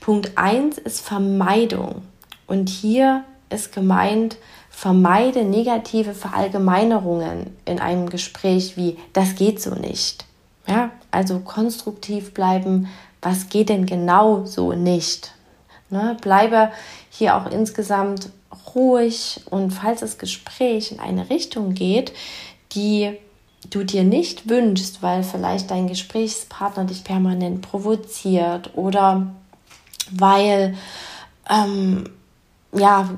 Punkt 0.00 0.36
1 0.36 0.78
ist 0.78 1.00
Vermeidung. 1.00 2.02
Und 2.46 2.68
hier 2.68 3.24
ist 3.50 3.72
gemeint, 3.72 4.36
vermeide 4.70 5.44
negative 5.44 6.14
Verallgemeinerungen 6.14 7.56
in 7.64 7.80
einem 7.80 8.08
Gespräch 8.08 8.76
wie 8.76 8.98
das 9.12 9.34
geht 9.36 9.60
so 9.60 9.74
nicht. 9.74 10.24
Ja, 10.72 10.90
also 11.10 11.40
konstruktiv 11.40 12.32
bleiben, 12.32 12.88
was 13.20 13.50
geht 13.50 13.68
denn 13.68 13.84
genau 13.84 14.46
so 14.46 14.72
nicht? 14.72 15.34
Ne, 15.90 16.16
bleibe 16.22 16.72
hier 17.10 17.36
auch 17.36 17.50
insgesamt 17.50 18.30
ruhig 18.74 19.42
und 19.50 19.70
falls 19.70 20.00
das 20.00 20.16
Gespräch 20.16 20.90
in 20.90 20.98
eine 20.98 21.28
Richtung 21.28 21.74
geht, 21.74 22.14
die 22.72 23.18
du 23.68 23.84
dir 23.84 24.02
nicht 24.02 24.48
wünschst, 24.48 25.02
weil 25.02 25.22
vielleicht 25.24 25.70
dein 25.70 25.88
Gesprächspartner 25.88 26.86
dich 26.86 27.04
permanent 27.04 27.60
provoziert 27.60 28.70
oder 28.74 29.26
weil 30.10 30.74
ähm, 31.50 32.08
ja 32.72 33.10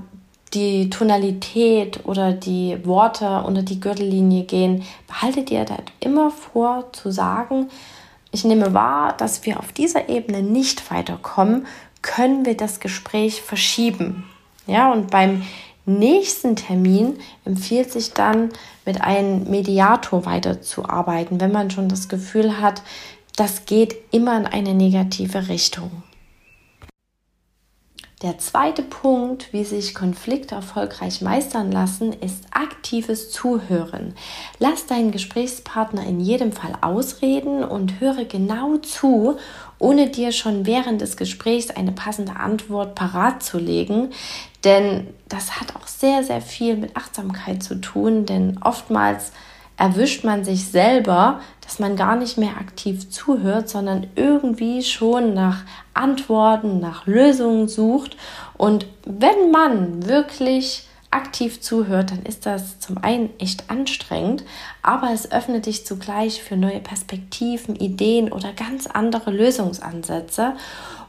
Tonalität 0.90 2.00
oder 2.04 2.32
die 2.32 2.78
Worte 2.84 3.42
unter 3.42 3.62
die 3.62 3.80
Gürtellinie 3.80 4.44
gehen, 4.44 4.82
behalte 5.06 5.42
dir 5.42 5.64
das 5.64 5.78
immer 6.00 6.30
vor 6.30 6.92
zu 6.92 7.10
sagen, 7.10 7.68
ich 8.30 8.44
nehme 8.44 8.74
wahr, 8.74 9.16
dass 9.16 9.46
wir 9.46 9.60
auf 9.60 9.72
dieser 9.72 10.08
Ebene 10.08 10.42
nicht 10.42 10.90
weiterkommen, 10.90 11.66
können 12.02 12.44
wir 12.44 12.56
das 12.56 12.80
Gespräch 12.80 13.40
verschieben. 13.40 14.24
Ja, 14.66 14.92
und 14.92 15.10
beim 15.10 15.42
nächsten 15.86 16.56
Termin 16.56 17.18
empfiehlt 17.44 17.92
sich 17.92 18.12
dann, 18.12 18.50
mit 18.84 19.00
einem 19.00 19.48
Mediator 19.50 20.26
weiterzuarbeiten, 20.26 21.40
wenn 21.40 21.52
man 21.52 21.70
schon 21.70 21.88
das 21.88 22.08
Gefühl 22.08 22.60
hat, 22.60 22.82
das 23.36 23.64
geht 23.64 23.96
immer 24.10 24.36
in 24.36 24.46
eine 24.46 24.74
negative 24.74 25.48
Richtung. 25.48 25.90
Der 28.24 28.38
zweite 28.38 28.82
Punkt, 28.82 29.52
wie 29.52 29.64
sich 29.64 29.94
Konflikte 29.94 30.54
erfolgreich 30.54 31.20
meistern 31.20 31.70
lassen, 31.70 32.14
ist 32.14 32.46
aktives 32.52 33.30
Zuhören. 33.30 34.14
Lass 34.58 34.86
deinen 34.86 35.10
Gesprächspartner 35.10 36.06
in 36.06 36.20
jedem 36.20 36.50
Fall 36.50 36.72
ausreden 36.80 37.62
und 37.62 38.00
höre 38.00 38.24
genau 38.24 38.78
zu, 38.78 39.36
ohne 39.78 40.08
dir 40.08 40.32
schon 40.32 40.64
während 40.64 41.02
des 41.02 41.18
Gesprächs 41.18 41.68
eine 41.68 41.92
passende 41.92 42.36
Antwort 42.36 42.94
parat 42.94 43.42
zu 43.42 43.58
legen. 43.58 44.08
Denn 44.64 45.08
das 45.28 45.60
hat 45.60 45.76
auch 45.76 45.86
sehr, 45.86 46.24
sehr 46.24 46.40
viel 46.40 46.78
mit 46.78 46.96
Achtsamkeit 46.96 47.62
zu 47.62 47.74
tun, 47.74 48.24
denn 48.24 48.58
oftmals 48.64 49.32
erwischt 49.76 50.24
man 50.24 50.44
sich 50.44 50.66
selber, 50.68 51.40
dass 51.60 51.78
man 51.78 51.96
gar 51.96 52.16
nicht 52.16 52.38
mehr 52.38 52.58
aktiv 52.58 53.10
zuhört, 53.10 53.68
sondern 53.68 54.06
irgendwie 54.14 54.82
schon 54.82 55.34
nach 55.34 55.62
Antworten, 55.94 56.78
nach 56.80 57.06
Lösungen 57.06 57.68
sucht. 57.68 58.16
Und 58.56 58.86
wenn 59.04 59.50
man 59.50 60.06
wirklich 60.06 60.86
aktiv 61.10 61.60
zuhört, 61.60 62.10
dann 62.10 62.22
ist 62.24 62.44
das 62.44 62.80
zum 62.80 62.98
einen 62.98 63.30
echt 63.38 63.70
anstrengend, 63.70 64.44
aber 64.82 65.10
es 65.12 65.30
öffnet 65.30 65.66
dich 65.66 65.86
zugleich 65.86 66.42
für 66.42 66.56
neue 66.56 66.80
Perspektiven, 66.80 67.76
Ideen 67.76 68.32
oder 68.32 68.52
ganz 68.52 68.86
andere 68.86 69.30
Lösungsansätze. 69.30 70.54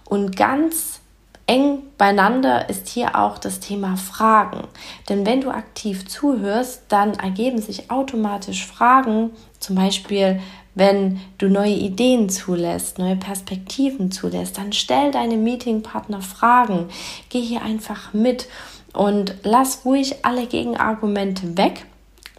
Und 0.08 0.38
ganz 0.38 1.02
eng 1.48 1.84
beieinander 1.98 2.70
ist 2.70 2.88
hier 2.88 3.16
auch 3.18 3.38
das 3.38 3.60
Thema 3.60 3.98
Fragen. 3.98 4.68
Denn 5.10 5.26
wenn 5.26 5.42
du 5.42 5.50
aktiv 5.50 6.08
zuhörst, 6.08 6.84
dann 6.90 7.14
ergeben 7.14 7.62
sich 7.62 7.92
automatisch 7.92 8.66
Fragen, 8.66 9.32
zum 9.60 9.76
Beispiel 9.76 10.42
wenn 10.76 11.22
du 11.38 11.48
neue 11.48 11.74
Ideen 11.74 12.30
zulässt, 12.30 13.00
neue 13.00 13.16
Perspektiven 13.16 14.12
zulässt, 14.12 14.58
dann 14.58 14.74
stell 14.74 15.12
deine 15.12 15.38
Meetingpartner 15.38 16.22
Fragen. 16.22 16.90
Geh 17.30 17.42
hier 17.42 17.62
einfach 17.62 18.14
mit 18.14 18.48
und 18.94 19.36
lass 19.44 19.86
ruhig 19.86 20.26
alle 20.26 20.48
Gegenargumente 20.48 21.58
weg, 21.58 21.86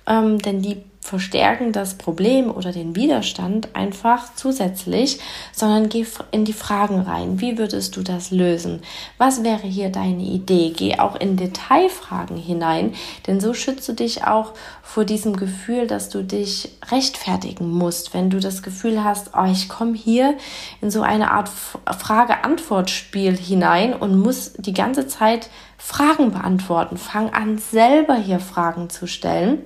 ähm, 0.06 0.38
denn 0.38 0.60
die 0.60 0.82
verstärken 1.06 1.72
das 1.72 1.94
Problem 1.94 2.50
oder 2.50 2.72
den 2.72 2.96
Widerstand 2.96 3.74
einfach 3.74 4.34
zusätzlich, 4.34 5.20
sondern 5.52 5.88
geh 5.88 6.04
in 6.32 6.44
die 6.44 6.52
Fragen 6.52 7.00
rein. 7.00 7.40
Wie 7.40 7.58
würdest 7.58 7.96
du 7.96 8.02
das 8.02 8.32
lösen? 8.32 8.82
Was 9.16 9.44
wäre 9.44 9.66
hier 9.66 9.90
deine 9.90 10.24
Idee? 10.24 10.72
Geh 10.76 10.98
auch 10.98 11.14
in 11.16 11.36
Detailfragen 11.36 12.36
hinein, 12.36 12.94
denn 13.26 13.40
so 13.40 13.54
schützt 13.54 13.88
du 13.88 13.92
dich 13.92 14.24
auch 14.24 14.52
vor 14.82 15.04
diesem 15.04 15.36
Gefühl, 15.36 15.86
dass 15.86 16.08
du 16.08 16.22
dich 16.22 16.70
rechtfertigen 16.90 17.70
musst, 17.70 18.12
wenn 18.12 18.28
du 18.28 18.40
das 18.40 18.62
Gefühl 18.62 19.04
hast, 19.04 19.30
oh, 19.36 19.46
ich 19.50 19.68
komme 19.68 19.94
hier 19.94 20.36
in 20.80 20.90
so 20.90 21.02
eine 21.02 21.30
Art 21.30 21.48
Frage-Antwort-Spiel 21.48 23.36
hinein 23.36 23.94
und 23.94 24.18
muss 24.18 24.54
die 24.54 24.74
ganze 24.74 25.06
Zeit 25.06 25.50
Fragen 25.78 26.32
beantworten. 26.32 26.96
Fang 26.96 27.32
an, 27.32 27.58
selber 27.58 28.16
hier 28.16 28.40
Fragen 28.40 28.90
zu 28.90 29.06
stellen 29.06 29.58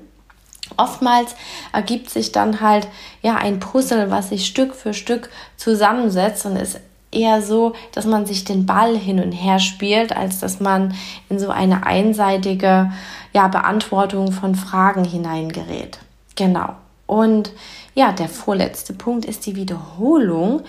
Oftmals 0.80 1.34
ergibt 1.72 2.10
sich 2.10 2.32
dann 2.32 2.60
halt 2.60 2.88
ja 3.22 3.36
ein 3.36 3.60
Puzzle, 3.60 4.10
was 4.10 4.30
sich 4.30 4.46
Stück 4.46 4.74
für 4.74 4.94
Stück 4.94 5.30
zusammensetzt 5.56 6.46
und 6.46 6.56
ist 6.56 6.80
eher 7.12 7.42
so, 7.42 7.74
dass 7.92 8.06
man 8.06 8.24
sich 8.24 8.44
den 8.44 8.66
Ball 8.66 8.96
hin 8.96 9.20
und 9.20 9.32
her 9.32 9.58
spielt, 9.58 10.16
als 10.16 10.38
dass 10.40 10.60
man 10.60 10.94
in 11.28 11.38
so 11.38 11.50
eine 11.50 11.84
einseitige 11.84 12.92
ja, 13.32 13.48
Beantwortung 13.48 14.32
von 14.32 14.54
Fragen 14.54 15.04
hineingerät. 15.04 15.98
Genau. 16.36 16.74
Und 17.06 17.52
ja, 17.94 18.12
der 18.12 18.28
vorletzte 18.28 18.92
Punkt 18.92 19.24
ist 19.24 19.46
die 19.46 19.56
Wiederholung. 19.56 20.62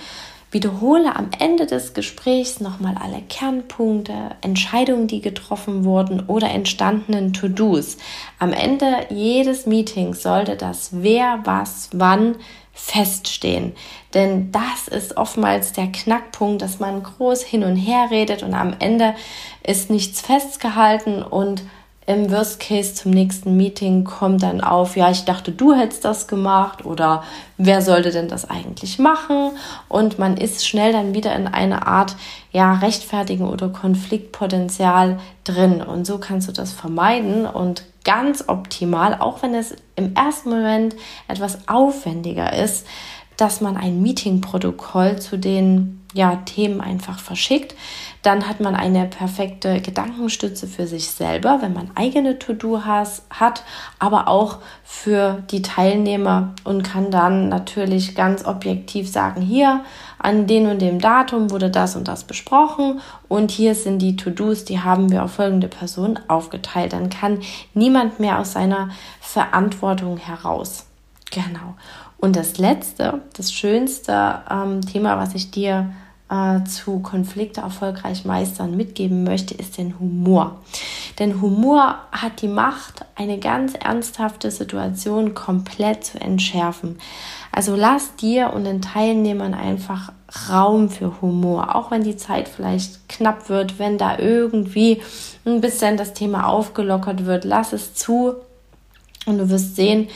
Wiederhole 0.52 1.16
am 1.16 1.30
Ende 1.40 1.66
des 1.66 1.94
Gesprächs 1.94 2.60
nochmal 2.60 2.96
alle 3.02 3.22
Kernpunkte, 3.22 4.36
Entscheidungen, 4.42 5.08
die 5.08 5.22
getroffen 5.22 5.86
wurden 5.86 6.26
oder 6.28 6.50
entstandenen 6.50 7.32
To-Dos. 7.32 7.96
Am 8.38 8.52
Ende 8.52 9.08
jedes 9.10 9.66
Meetings 9.66 10.22
sollte 10.22 10.58
das 10.58 10.90
Wer, 10.92 11.40
was, 11.46 11.90
wann 11.94 12.36
feststehen. 12.74 13.74
Denn 14.14 14.52
das 14.52 14.90
ist 14.90 15.16
oftmals 15.16 15.72
der 15.72 15.88
Knackpunkt, 15.88 16.62
dass 16.62 16.80
man 16.80 17.02
groß 17.02 17.44
hin 17.44 17.64
und 17.64 17.78
her 17.78 18.08
redet 18.12 18.44
und 18.44 18.54
am 18.54 18.76
Ende 18.80 19.16
ist 19.64 19.90
nichts 19.90 20.20
festgehalten 20.20 21.24
und 21.24 21.64
im 22.08 22.32
Worst 22.32 22.60
Case 22.60 22.96
zum 22.96 23.12
nächsten 23.12 23.56
Meeting 23.56 24.04
kommt 24.04 24.42
dann 24.42 24.62
auf, 24.62 24.98
ja, 24.98 25.12
ich 25.12 25.24
dachte, 25.24 25.52
du 25.52 25.74
hättest 25.74 26.04
das 26.04 26.28
gemacht 26.28 26.84
oder 26.84 27.24
wer 27.58 27.82
sollte 27.82 28.12
denn 28.12 28.28
das 28.28 28.50
eigentlich 28.50 28.98
machen? 28.98 29.52
Und 29.88 30.18
man 30.18 30.36
ist 30.36 30.68
schnell 30.68 30.94
dann 30.94 31.14
wieder 31.14 31.36
in 31.36 31.48
eine 31.48 31.86
Art, 31.86 32.16
ja, 32.52 32.74
Rechtfertigen 32.74 33.48
oder 33.48 33.70
Konfliktpotenzial 33.70 35.20
drin. 35.44 35.82
Und 35.82 36.06
so 36.06 36.18
kannst 36.18 36.48
du 36.48 36.52
das 36.52 36.74
vermeiden 36.74 37.46
und 37.46 37.84
ganz 38.04 38.46
optimal, 38.48 39.18
auch 39.20 39.44
wenn 39.44 39.54
es 39.54 39.76
im 39.96 40.16
ersten 40.16 40.50
Moment 40.50 40.96
etwas 41.28 41.68
aufwendiger 41.68 42.52
ist, 42.54 42.88
dass 43.38 43.62
man 43.62 43.78
ein 43.78 44.02
Meetingprotokoll 44.02 45.20
zu 45.20 45.38
den 45.38 46.02
ja, 46.14 46.36
Themen 46.46 46.82
einfach 46.82 47.20
verschickt. 47.20 47.76
Dann 48.22 48.48
hat 48.48 48.60
man 48.60 48.76
eine 48.76 49.06
perfekte 49.06 49.82
Gedankenstütze 49.82 50.68
für 50.68 50.86
sich 50.86 51.10
selber, 51.10 51.60
wenn 51.62 51.74
man 51.74 51.92
eigene 51.96 52.38
To-Do 52.38 52.82
hat, 52.84 53.64
aber 53.98 54.28
auch 54.28 54.58
für 54.84 55.42
die 55.50 55.62
Teilnehmer 55.62 56.54
und 56.64 56.84
kann 56.84 57.12
dann 57.12 57.50
natürlich 57.50 58.14
ganz 58.14 58.46
objektiv 58.46 59.10
sagen, 59.10 59.42
hier 59.42 59.82
an 60.20 60.46
dem 60.46 60.70
und 60.70 60.82
dem 60.82 61.00
Datum 61.00 61.50
wurde 61.50 61.72
das 61.72 61.96
und 61.96 62.08
das 62.08 62.26
besprochen 62.26 63.02
und 63.28 63.50
hier 63.50 63.74
sind 63.74 64.00
die 64.00 64.16
To-Dos, 64.16 64.66
die 64.66 64.82
haben 64.82 65.12
wir 65.12 65.24
auf 65.24 65.34
folgende 65.34 65.68
Person 65.68 66.20
aufgeteilt. 66.28 66.94
Dann 66.94 67.10
kann 67.10 67.40
niemand 67.74 68.20
mehr 68.20 68.38
aus 68.38 68.52
seiner 68.52 68.90
Verantwortung 69.20 70.18
heraus. 70.18 70.86
Genau. 71.32 71.76
Und 72.22 72.36
das 72.36 72.60
letzte, 72.60 73.22
das 73.36 73.52
schönste 73.52 74.42
ähm, 74.50 74.82
Thema, 74.82 75.18
was 75.18 75.34
ich 75.34 75.50
dir 75.50 75.92
äh, 76.30 76.64
zu 76.64 77.00
Konflikte 77.00 77.62
erfolgreich 77.62 78.26
meistern 78.26 78.78
mitgeben 78.78 79.24
möchte, 79.24 79.56
ist 79.56 79.80
den 79.80 80.00
Humor. 80.00 80.62
Denn 81.18 81.42
Humor 81.42 81.96
hat 82.12 82.44
die 82.44 82.48
Macht, 82.48 83.06
eine 83.16 83.40
ganz 83.40 83.74
ernsthafte 83.74 84.52
Situation 84.52 85.34
komplett 85.34 86.06
zu 86.06 86.22
entschärfen. 86.22 87.00
Also 87.52 87.76
lass 87.76 88.16
dir 88.16 88.54
und 88.54 88.64
den 88.64 88.82
Teilnehmern 88.82 89.56
einfach 89.56 90.14
Raum 90.50 90.90
für 90.90 91.22
Humor, 91.22 91.76
auch 91.76 91.92
wenn 91.92 92.04
die 92.04 92.16
Zeit 92.16 92.48
vielleicht 92.48 93.10
knapp 93.10 93.50
wird, 93.50 93.80
wenn 93.80 93.98
da 93.98 94.18
irgendwie 94.18 95.02
ein 95.44 95.60
bisschen 95.60 95.98
das 95.98 96.14
Thema 96.14 96.48
aufgelockert 96.48 97.26
wird, 97.26 97.46
lass 97.46 97.74
es 97.74 97.94
zu 97.94 98.36
und 99.26 99.38
du 99.38 99.50
wirst 99.50 99.76
sehen, 99.76 100.08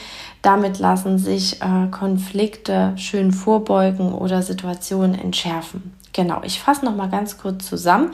damit 0.42 0.78
lassen 0.78 1.18
sich 1.18 1.60
äh, 1.62 1.88
Konflikte 1.90 2.92
schön 2.96 3.32
vorbeugen 3.32 4.12
oder 4.12 4.42
Situationen 4.42 5.14
entschärfen. 5.18 5.92
Genau, 6.12 6.40
ich 6.44 6.60
fasse 6.60 6.84
noch 6.84 6.96
mal 6.96 7.10
ganz 7.10 7.36
kurz 7.36 7.66
zusammen, 7.66 8.12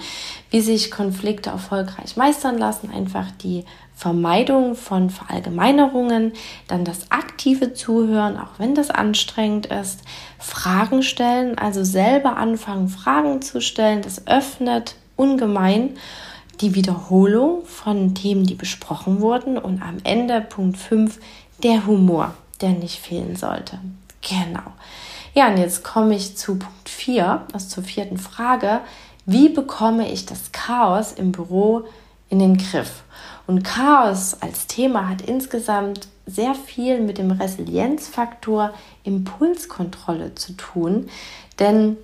wie 0.51 0.61
sich 0.61 0.91
Konflikte 0.91 1.51
erfolgreich 1.51 2.17
meistern 2.17 2.59
lassen. 2.59 2.91
Einfach 2.91 3.27
die 3.43 3.65
Vermeidung 3.95 4.75
von 4.75 5.11
Verallgemeinerungen, 5.11 6.33
dann 6.67 6.85
das 6.85 7.13
aktive 7.13 7.75
Zuhören, 7.75 8.37
auch 8.39 8.59
wenn 8.59 8.75
das 8.75 8.91
anstrengend 8.91 9.67
ist, 9.67 10.01
Fragen 10.39 11.05
stellen, 11.05 11.57
also 11.57 11.85
selber 11.85 12.37
anfangen, 12.37 12.89
Fragen 12.89 13.41
zu 13.41 13.61
stellen, 13.61 14.03
das 14.03 14.27
öffnet 14.27 14.97
ungemein 15.15 15.91
die 16.62 16.75
Wiederholung 16.75 17.64
von 17.66 18.14
Themen, 18.14 18.47
die 18.47 18.54
besprochen 18.54 19.21
wurden 19.21 19.59
und 19.59 19.83
am 19.83 19.99
Ende 20.04 20.40
Punkt 20.40 20.78
5 20.78 21.19
der 21.62 21.87
Humor, 21.87 22.35
der 22.61 22.71
nicht 22.71 22.99
fehlen 23.00 23.37
sollte. 23.37 23.78
Genau. 24.23 24.62
Ja, 25.35 25.49
und 25.49 25.59
jetzt 25.59 25.83
komme 25.83 26.14
ich 26.14 26.37
zu 26.37 26.59
Punkt 26.59 26.88
4, 26.88 27.42
also 27.52 27.69
zur 27.69 27.83
vierten 27.83 28.19
Frage. 28.19 28.81
Wie 29.26 29.49
bekomme 29.49 30.11
ich 30.11 30.25
das 30.25 30.52
Chaos 30.52 31.12
im 31.12 31.33
Büro 31.33 31.83
in 32.28 32.38
den 32.38 32.57
Griff? 32.57 33.02
Und 33.47 33.64
Chaos 33.64 34.37
als 34.40 34.69
Thema 34.69 35.09
hat 35.09 35.23
insgesamt 35.23 36.09
sehr 36.26 36.54
viel 36.54 37.00
mit 37.00 37.19
dem 37.19 37.33
Resilienzfaktor 37.33 38.73
Impulskontrolle 39.02 40.35
zu 40.37 40.52
tun, 40.52 41.09
denn 41.59 41.97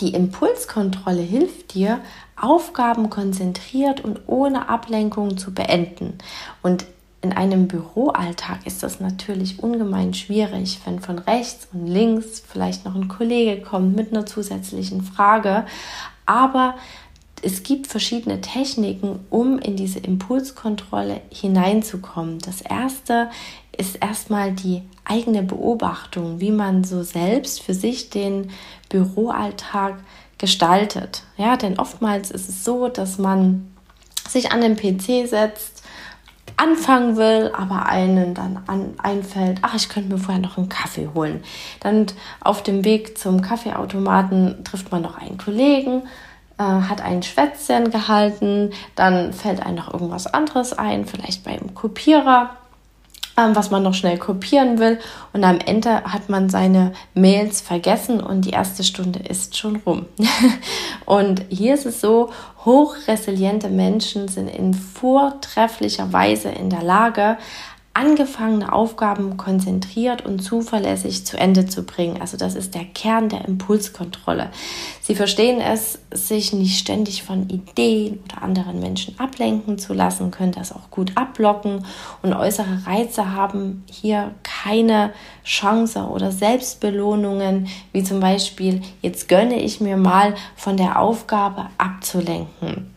die 0.00 0.14
Impulskontrolle 0.14 1.22
hilft 1.22 1.74
dir, 1.74 2.00
Aufgaben 2.42 3.08
konzentriert 3.08 4.02
und 4.02 4.20
ohne 4.26 4.68
Ablenkung 4.68 5.38
zu 5.38 5.54
beenden. 5.54 6.18
Und 6.62 6.84
in 7.22 7.32
einem 7.32 7.68
Büroalltag 7.68 8.66
ist 8.66 8.82
das 8.82 8.98
natürlich 8.98 9.62
ungemein 9.62 10.12
schwierig, 10.12 10.80
wenn 10.84 10.98
von 10.98 11.20
rechts 11.20 11.68
und 11.72 11.86
links 11.86 12.42
vielleicht 12.46 12.84
noch 12.84 12.96
ein 12.96 13.06
Kollege 13.06 13.62
kommt 13.62 13.94
mit 13.94 14.12
einer 14.12 14.26
zusätzlichen 14.26 15.02
Frage. 15.02 15.64
Aber 16.26 16.74
es 17.40 17.62
gibt 17.62 17.86
verschiedene 17.86 18.40
Techniken, 18.40 19.20
um 19.30 19.58
in 19.58 19.76
diese 19.76 20.00
Impulskontrolle 20.00 21.20
hineinzukommen. 21.30 22.38
Das 22.40 22.60
erste 22.60 23.30
ist 23.76 23.96
erstmal 23.96 24.52
die 24.52 24.82
eigene 25.04 25.42
Beobachtung, 25.42 26.40
wie 26.40 26.52
man 26.52 26.84
so 26.84 27.02
selbst 27.02 27.62
für 27.62 27.74
sich 27.74 28.10
den 28.10 28.50
Büroalltag 28.88 29.98
gestaltet. 30.42 31.22
Ja, 31.36 31.56
denn 31.56 31.78
oftmals 31.78 32.32
ist 32.32 32.48
es 32.48 32.64
so, 32.64 32.88
dass 32.88 33.16
man 33.16 33.72
sich 34.28 34.50
an 34.50 34.60
den 34.60 34.76
PC 34.76 35.28
setzt, 35.28 35.84
anfangen 36.56 37.16
will, 37.16 37.52
aber 37.56 37.86
einen 37.86 38.34
dann 38.34 38.58
an, 38.66 38.94
einfällt, 39.00 39.60
ach, 39.62 39.76
ich 39.76 39.88
könnte 39.88 40.12
mir 40.12 40.18
vorher 40.18 40.42
noch 40.42 40.58
einen 40.58 40.68
Kaffee 40.68 41.08
holen. 41.14 41.44
Dann 41.78 42.06
auf 42.40 42.64
dem 42.64 42.84
Weg 42.84 43.16
zum 43.18 43.40
Kaffeeautomaten 43.40 44.64
trifft 44.64 44.90
man 44.90 45.02
noch 45.02 45.16
einen 45.16 45.38
Kollegen, 45.38 46.02
äh, 46.58 46.64
hat 46.64 47.00
ein 47.00 47.22
Schwätzchen 47.22 47.92
gehalten, 47.92 48.70
dann 48.96 49.32
fällt 49.32 49.64
einem 49.64 49.76
noch 49.76 49.94
irgendwas 49.94 50.26
anderes 50.26 50.72
ein, 50.72 51.06
vielleicht 51.06 51.44
beim 51.44 51.72
Kopierer 51.74 52.50
was 53.36 53.70
man 53.70 53.82
noch 53.82 53.94
schnell 53.94 54.18
kopieren 54.18 54.78
will. 54.78 54.98
Und 55.32 55.44
am 55.44 55.58
Ende 55.58 56.04
hat 56.04 56.28
man 56.28 56.48
seine 56.48 56.92
Mails 57.14 57.60
vergessen 57.60 58.20
und 58.20 58.44
die 58.44 58.50
erste 58.50 58.84
Stunde 58.84 59.20
ist 59.20 59.56
schon 59.56 59.76
rum. 59.76 60.06
und 61.06 61.44
hier 61.48 61.74
ist 61.74 61.86
es 61.86 62.00
so, 62.00 62.30
hochresiliente 62.64 63.68
Menschen 63.68 64.28
sind 64.28 64.48
in 64.48 64.74
vortrefflicher 64.74 66.12
Weise 66.12 66.50
in 66.50 66.70
der 66.70 66.82
Lage, 66.82 67.38
angefangene 67.94 68.72
Aufgaben 68.72 69.36
konzentriert 69.36 70.24
und 70.24 70.40
zuverlässig 70.40 71.26
zu 71.26 71.36
Ende 71.36 71.66
zu 71.66 71.82
bringen. 71.82 72.20
Also 72.20 72.38
das 72.38 72.54
ist 72.54 72.74
der 72.74 72.84
Kern 72.84 73.28
der 73.28 73.44
Impulskontrolle. 73.44 74.50
Sie 75.02 75.14
verstehen 75.14 75.60
es, 75.60 75.98
sich 76.10 76.54
nicht 76.54 76.78
ständig 76.78 77.22
von 77.22 77.50
Ideen 77.50 78.20
oder 78.24 78.42
anderen 78.42 78.80
Menschen 78.80 79.18
ablenken 79.20 79.78
zu 79.78 79.92
lassen, 79.92 80.30
können 80.30 80.52
das 80.52 80.72
auch 80.72 80.90
gut 80.90 81.12
abblocken 81.16 81.84
und 82.22 82.32
äußere 82.32 82.86
Reize 82.86 83.32
haben 83.32 83.84
hier 83.90 84.32
keine 84.42 85.12
Chance 85.44 86.04
oder 86.04 86.32
Selbstbelohnungen, 86.32 87.68
wie 87.92 88.02
zum 88.02 88.20
Beispiel, 88.20 88.80
jetzt 89.02 89.28
gönne 89.28 89.60
ich 89.60 89.80
mir 89.80 89.98
mal 89.98 90.34
von 90.56 90.76
der 90.76 90.98
Aufgabe 90.98 91.66
abzulenken. 91.76 92.90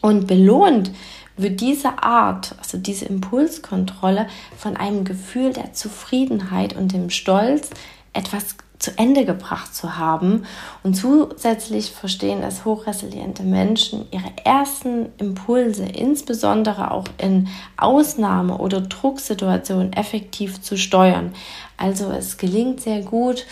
Und 0.00 0.28
belohnt 0.28 0.92
wird 1.38 1.60
diese 1.60 2.02
Art, 2.02 2.54
also 2.58 2.78
diese 2.78 3.06
Impulskontrolle 3.06 4.26
von 4.56 4.76
einem 4.76 5.04
Gefühl 5.04 5.52
der 5.52 5.72
Zufriedenheit 5.72 6.76
und 6.76 6.92
dem 6.92 7.10
Stolz, 7.10 7.70
etwas 8.12 8.56
zu 8.78 8.96
Ende 8.96 9.24
gebracht 9.24 9.74
zu 9.74 9.96
haben. 9.96 10.44
Und 10.82 10.94
zusätzlich 10.94 11.90
verstehen 11.90 12.42
es 12.42 12.64
hochresiliente 12.64 13.42
Menschen, 13.42 14.06
ihre 14.10 14.30
ersten 14.44 15.06
Impulse, 15.18 15.84
insbesondere 15.84 16.90
auch 16.92 17.06
in 17.18 17.48
Ausnahme- 17.76 18.58
oder 18.58 18.80
Drucksituationen, 18.80 19.92
effektiv 19.92 20.60
zu 20.62 20.76
steuern. 20.76 21.34
Also 21.76 22.10
es 22.10 22.36
gelingt 22.38 22.80
sehr 22.80 23.02
gut, 23.02 23.46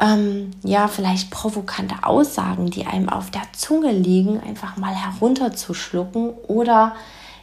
ähm, 0.00 0.52
ja, 0.62 0.88
vielleicht 0.88 1.30
provokante 1.30 1.96
Aussagen, 2.02 2.70
die 2.70 2.86
einem 2.86 3.08
auf 3.08 3.30
der 3.30 3.42
Zunge 3.52 3.92
liegen, 3.92 4.40
einfach 4.40 4.76
mal 4.76 4.94
herunterzuschlucken 4.94 6.30
oder 6.46 6.94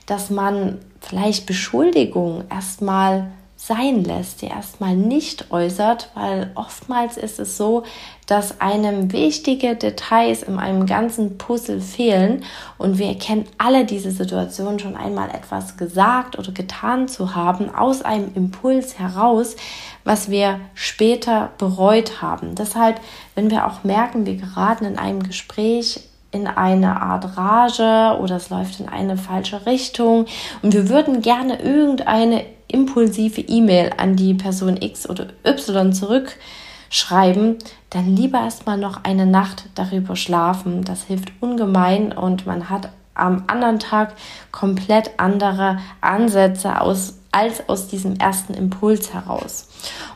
dass 0.07 0.31
man 0.31 0.79
vielleicht 0.99 1.45
Beschuldigungen 1.45 2.45
erstmal 2.49 3.27
sein 3.59 4.03
lässt, 4.03 4.43
die 4.43 4.45
erstmal 4.45 4.95
nicht 4.95 5.51
äußert, 5.51 6.11
weil 6.13 6.51
oftmals 6.53 7.17
ist 7.17 7.39
es 7.39 7.57
so, 7.57 7.83
dass 8.27 8.61
einem 8.61 9.11
wichtige 9.11 9.75
Details 9.75 10.43
in 10.43 10.59
einem 10.59 10.85
ganzen 10.85 11.39
Puzzle 11.39 11.81
fehlen 11.81 12.43
und 12.77 12.99
wir 12.99 13.17
kennen 13.17 13.45
alle 13.57 13.83
diese 13.85 14.11
Situation 14.11 14.77
schon 14.77 14.95
einmal 14.95 15.29
etwas 15.29 15.75
gesagt 15.75 16.37
oder 16.37 16.51
getan 16.51 17.07
zu 17.07 17.33
haben 17.33 17.73
aus 17.73 18.03
einem 18.03 18.31
Impuls 18.35 18.99
heraus, 18.99 19.55
was 20.03 20.29
wir 20.29 20.59
später 20.75 21.49
bereut 21.57 22.21
haben. 22.21 22.53
Deshalb, 22.53 23.01
wenn 23.33 23.49
wir 23.49 23.65
auch 23.65 23.83
merken, 23.83 24.27
wir 24.27 24.35
geraten 24.35 24.85
in 24.85 24.99
einem 24.99 25.23
Gespräch 25.23 25.99
in 26.31 26.47
eine 26.47 27.01
Art 27.01 27.37
Rage 27.37 28.19
oder 28.19 28.35
es 28.35 28.49
läuft 28.49 28.79
in 28.79 28.89
eine 28.89 29.17
falsche 29.17 29.65
Richtung 29.65 30.25
und 30.61 30.73
wir 30.73 30.89
würden 30.89 31.21
gerne 31.21 31.61
irgendeine 31.61 32.43
impulsive 32.67 33.41
E-Mail 33.41 33.91
an 33.97 34.15
die 34.15 34.33
Person 34.33 34.77
X 34.81 35.09
oder 35.09 35.27
Y 35.45 35.93
zurückschreiben, 35.93 37.57
dann 37.89 38.15
lieber 38.15 38.39
erstmal 38.39 38.77
noch 38.77 39.03
eine 39.03 39.25
Nacht 39.25 39.69
darüber 39.75 40.15
schlafen. 40.15 40.83
Das 40.83 41.03
hilft 41.03 41.31
ungemein 41.39 42.11
und 42.11 42.45
man 42.45 42.69
hat 42.69 42.89
am 43.13 43.43
anderen 43.47 43.79
Tag 43.79 44.13
komplett 44.51 45.11
andere 45.17 45.79
Ansätze 46.01 46.79
aus, 46.81 47.15
als 47.31 47.67
aus 47.67 47.87
diesem 47.87 48.15
ersten 48.17 48.53
Impuls 48.53 49.13
heraus. 49.13 49.69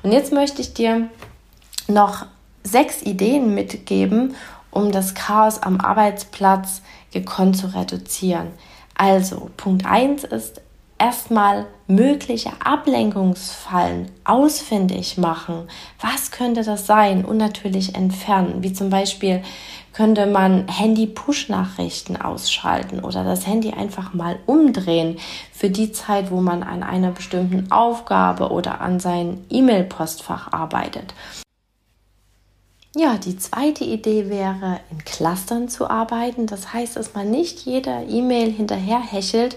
Und 0.03 0.11
jetzt 0.11 0.31
möchte 0.31 0.61
ich 0.61 0.73
dir 0.73 1.09
noch 1.87 2.25
sechs 2.63 3.01
Ideen 3.01 3.55
mitgeben, 3.55 4.35
um 4.71 4.91
das 4.91 5.13
Chaos 5.13 5.61
am 5.61 5.79
Arbeitsplatz 5.79 6.81
gekonnt 7.11 7.57
zu 7.57 7.67
reduzieren. 7.75 8.47
Also, 8.97 9.49
Punkt 9.57 9.85
1 9.85 10.23
ist 10.23 10.61
erstmal 11.01 11.65
mögliche 11.87 12.51
Ablenkungsfallen 12.63 14.11
ausfindig 14.23 15.17
machen. 15.17 15.67
Was 15.99 16.29
könnte 16.29 16.63
das 16.63 16.85
sein? 16.85 17.25
Und 17.25 17.37
natürlich 17.37 17.95
entfernen. 17.95 18.61
Wie 18.61 18.71
zum 18.71 18.91
Beispiel 18.91 19.41
könnte 19.93 20.27
man 20.27 20.67
Handy-Push-Nachrichten 20.67 22.17
ausschalten 22.17 22.99
oder 22.99 23.23
das 23.23 23.47
Handy 23.47 23.71
einfach 23.71 24.13
mal 24.13 24.37
umdrehen 24.45 25.17
für 25.51 25.69
die 25.69 25.91
Zeit, 25.91 26.31
wo 26.31 26.39
man 26.39 26.63
an 26.63 26.83
einer 26.83 27.11
bestimmten 27.11 27.71
Aufgabe 27.71 28.51
oder 28.51 28.79
an 28.79 28.99
sein 28.99 29.43
E-Mail-Postfach 29.49 30.53
arbeitet. 30.53 31.13
Ja, 32.93 33.17
die 33.17 33.37
zweite 33.37 33.85
Idee 33.85 34.29
wäre, 34.29 34.81
in 34.91 34.97
Clustern 35.05 35.69
zu 35.69 35.89
arbeiten. 35.89 36.45
Das 36.45 36.73
heißt, 36.73 36.97
dass 36.97 37.13
man 37.13 37.31
nicht 37.31 37.61
jeder 37.61 38.05
E-Mail 38.05 38.51
hinterher 38.51 38.99
hechelt, 38.99 39.55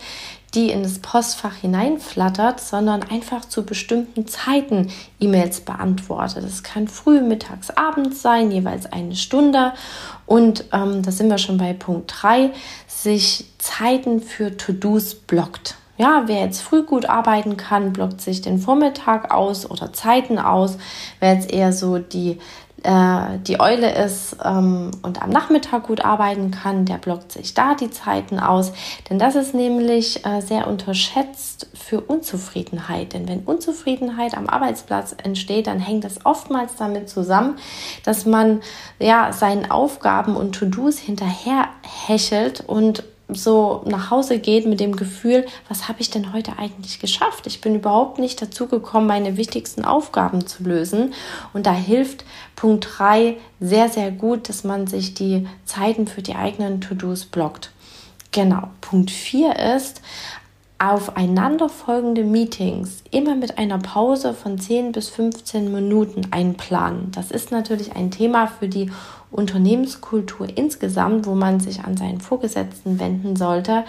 die 0.54 0.70
in 0.70 0.84
das 0.84 1.00
Postfach 1.00 1.56
hineinflattert, 1.56 2.60
sondern 2.60 3.02
einfach 3.02 3.44
zu 3.44 3.66
bestimmten 3.66 4.28
Zeiten 4.28 4.92
E-Mails 5.18 5.62
beantwortet. 5.62 6.44
Das 6.44 6.62
kann 6.62 6.86
früh, 6.86 7.20
mittags, 7.20 7.70
abends 7.70 8.22
sein, 8.22 8.52
jeweils 8.52 8.86
eine 8.86 9.16
Stunde. 9.16 9.72
Und 10.26 10.66
ähm, 10.72 11.02
da 11.02 11.10
sind 11.10 11.28
wir 11.28 11.38
schon 11.38 11.58
bei 11.58 11.72
Punkt 11.72 12.14
3, 12.22 12.52
sich 12.86 13.46
Zeiten 13.58 14.20
für 14.20 14.56
To-Dos 14.56 15.16
blockt. 15.16 15.74
Ja, 15.96 16.24
wer 16.26 16.40
jetzt 16.40 16.60
früh 16.60 16.82
gut 16.82 17.06
arbeiten 17.06 17.56
kann, 17.56 17.92
blockt 17.92 18.20
sich 18.20 18.40
den 18.40 18.58
Vormittag 18.58 19.32
aus 19.32 19.68
oder 19.70 19.92
Zeiten 19.92 20.40
aus. 20.40 20.76
Wer 21.20 21.34
jetzt 21.34 21.52
eher 21.52 21.72
so 21.72 21.98
die 21.98 22.40
äh, 22.84 23.38
die 23.38 23.60
Eule 23.60 23.94
ist 23.94 24.36
ähm, 24.44 24.90
und 25.02 25.22
am 25.22 25.30
Nachmittag 25.30 25.84
gut 25.84 26.04
arbeiten 26.04 26.50
kann, 26.50 26.84
der 26.84 26.98
blockt 26.98 27.32
sich 27.32 27.54
da 27.54 27.74
die 27.74 27.90
Zeiten 27.90 28.38
aus. 28.38 28.72
Denn 29.08 29.18
das 29.18 29.36
ist 29.36 29.54
nämlich 29.54 30.24
äh, 30.26 30.40
sehr 30.42 30.66
unterschätzt 30.68 31.68
für 31.72 32.00
Unzufriedenheit. 32.02 33.14
Denn 33.14 33.26
wenn 33.26 33.40
Unzufriedenheit 33.40 34.36
am 34.36 34.46
Arbeitsplatz 34.46 35.16
entsteht, 35.22 35.66
dann 35.66 35.80
hängt 35.80 36.04
das 36.04 36.26
oftmals 36.26 36.76
damit 36.76 37.08
zusammen, 37.08 37.56
dass 38.04 38.26
man 38.26 38.60
ja 38.98 39.32
seinen 39.32 39.70
Aufgaben 39.70 40.36
und 40.36 40.54
To-Dos 40.54 40.98
hinterher 40.98 41.68
hechelt 42.06 42.62
und 42.66 43.02
so 43.28 43.82
nach 43.86 44.10
Hause 44.10 44.38
geht 44.38 44.66
mit 44.66 44.80
dem 44.80 44.96
Gefühl, 44.96 45.46
was 45.68 45.88
habe 45.88 46.00
ich 46.00 46.10
denn 46.10 46.32
heute 46.32 46.58
eigentlich 46.58 47.00
geschafft? 47.00 47.46
Ich 47.46 47.60
bin 47.60 47.74
überhaupt 47.74 48.18
nicht 48.18 48.40
dazu 48.40 48.66
gekommen, 48.66 49.06
meine 49.06 49.36
wichtigsten 49.36 49.84
Aufgaben 49.84 50.46
zu 50.46 50.62
lösen. 50.64 51.14
Und 51.52 51.66
da 51.66 51.72
hilft 51.72 52.24
Punkt 52.54 52.86
3 52.98 53.36
sehr, 53.60 53.88
sehr 53.88 54.10
gut, 54.10 54.48
dass 54.48 54.64
man 54.64 54.86
sich 54.86 55.14
die 55.14 55.46
Zeiten 55.64 56.06
für 56.06 56.22
die 56.22 56.34
eigenen 56.34 56.80
To-Dos 56.80 57.24
blockt. 57.24 57.70
Genau. 58.32 58.68
Punkt 58.80 59.10
4 59.10 59.56
ist, 59.76 60.02
aufeinanderfolgende 60.78 62.24
Meetings 62.24 63.04
immer 63.10 63.36
mit 63.36 63.58
einer 63.58 63.78
Pause 63.78 64.34
von 64.34 64.58
10 64.58 64.92
bis 64.92 65.08
15 65.08 65.72
Minuten 65.72 66.26
einplanen. 66.30 67.10
Das 67.12 67.30
ist 67.30 67.52
natürlich 67.52 67.94
ein 67.94 68.10
Thema 68.10 68.46
für 68.48 68.68
die 68.68 68.90
Unternehmenskultur 69.30 70.48
insgesamt, 70.56 71.26
wo 71.26 71.34
man 71.34 71.60
sich 71.60 71.84
an 71.84 71.96
seinen 71.96 72.20
Vorgesetzten 72.20 72.98
wenden 72.98 73.36
sollte, 73.36 73.84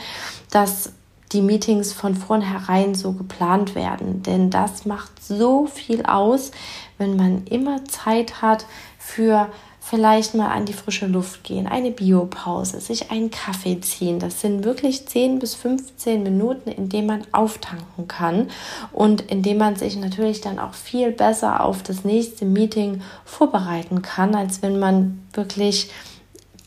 dass 0.52 0.94
die 1.32 1.42
Meetings 1.42 1.92
von 1.92 2.16
vornherein 2.16 2.96
so 2.96 3.14
geplant 3.14 3.76
werden. 3.76 4.24
Denn 4.24 4.50
das 4.50 4.86
macht 4.86 5.24
so 5.24 5.66
viel 5.66 6.06
aus, 6.06 6.52
wenn 6.98 7.16
man 7.16 7.46
immer 7.46 7.84
Zeit 7.86 8.42
hat 8.42 8.66
für 8.98 9.50
vielleicht 9.88 10.34
mal 10.34 10.50
an 10.50 10.66
die 10.66 10.74
frische 10.74 11.06
Luft 11.06 11.44
gehen, 11.44 11.68
eine 11.68 11.92
Biopause, 11.92 12.82
sich 12.82 13.12
einen 13.12 13.30
Kaffee 13.30 13.80
ziehen. 13.82 14.18
Das 14.18 14.42
sind 14.42 14.64
wirklich 14.64 15.08
10 15.08 15.38
bis 15.38 15.54
15 15.54 16.24
Minuten, 16.24 16.72
in 16.72 16.90
denen 16.90 17.06
man 17.06 17.22
auftanken 17.32 18.08
kann 18.08 18.50
und 18.92 19.22
in 19.22 19.44
dem 19.44 19.60
man 19.60 19.76
sich 19.76 19.96
natürlich 19.96 20.42
dann 20.42 20.58
auch 20.58 20.74
viel 20.74 21.12
besser 21.12 21.64
auf 21.64 21.84
das 21.84 22.04
nächste 22.04 22.46
Meeting 22.46 23.04
vorbereiten 23.26 24.02
kann, 24.02 24.34
als 24.34 24.64
wenn 24.64 24.80
man 24.80 25.24
wirklich 25.34 25.92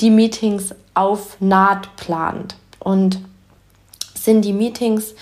die 0.00 0.11
Meetings 0.11 0.72
auf 0.94 1.40
Naht 1.40 1.96
plant. 1.96 2.54
Und 2.78 3.18
sind 4.14 4.44
die 4.44 4.52
Meetings 4.52 5.14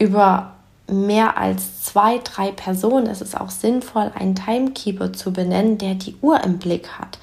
über 0.00 0.54
mehr 0.88 1.38
als 1.38 1.83
zwei, 1.94 2.20
drei 2.24 2.50
Personen 2.50 3.06
ist 3.06 3.22
es 3.22 3.36
auch 3.36 3.50
sinnvoll, 3.50 4.10
einen 4.18 4.34
Timekeeper 4.34 5.12
zu 5.12 5.32
benennen, 5.32 5.78
der 5.78 5.94
die 5.94 6.16
Uhr 6.22 6.42
im 6.42 6.58
Blick 6.58 6.88
hat. 6.98 7.20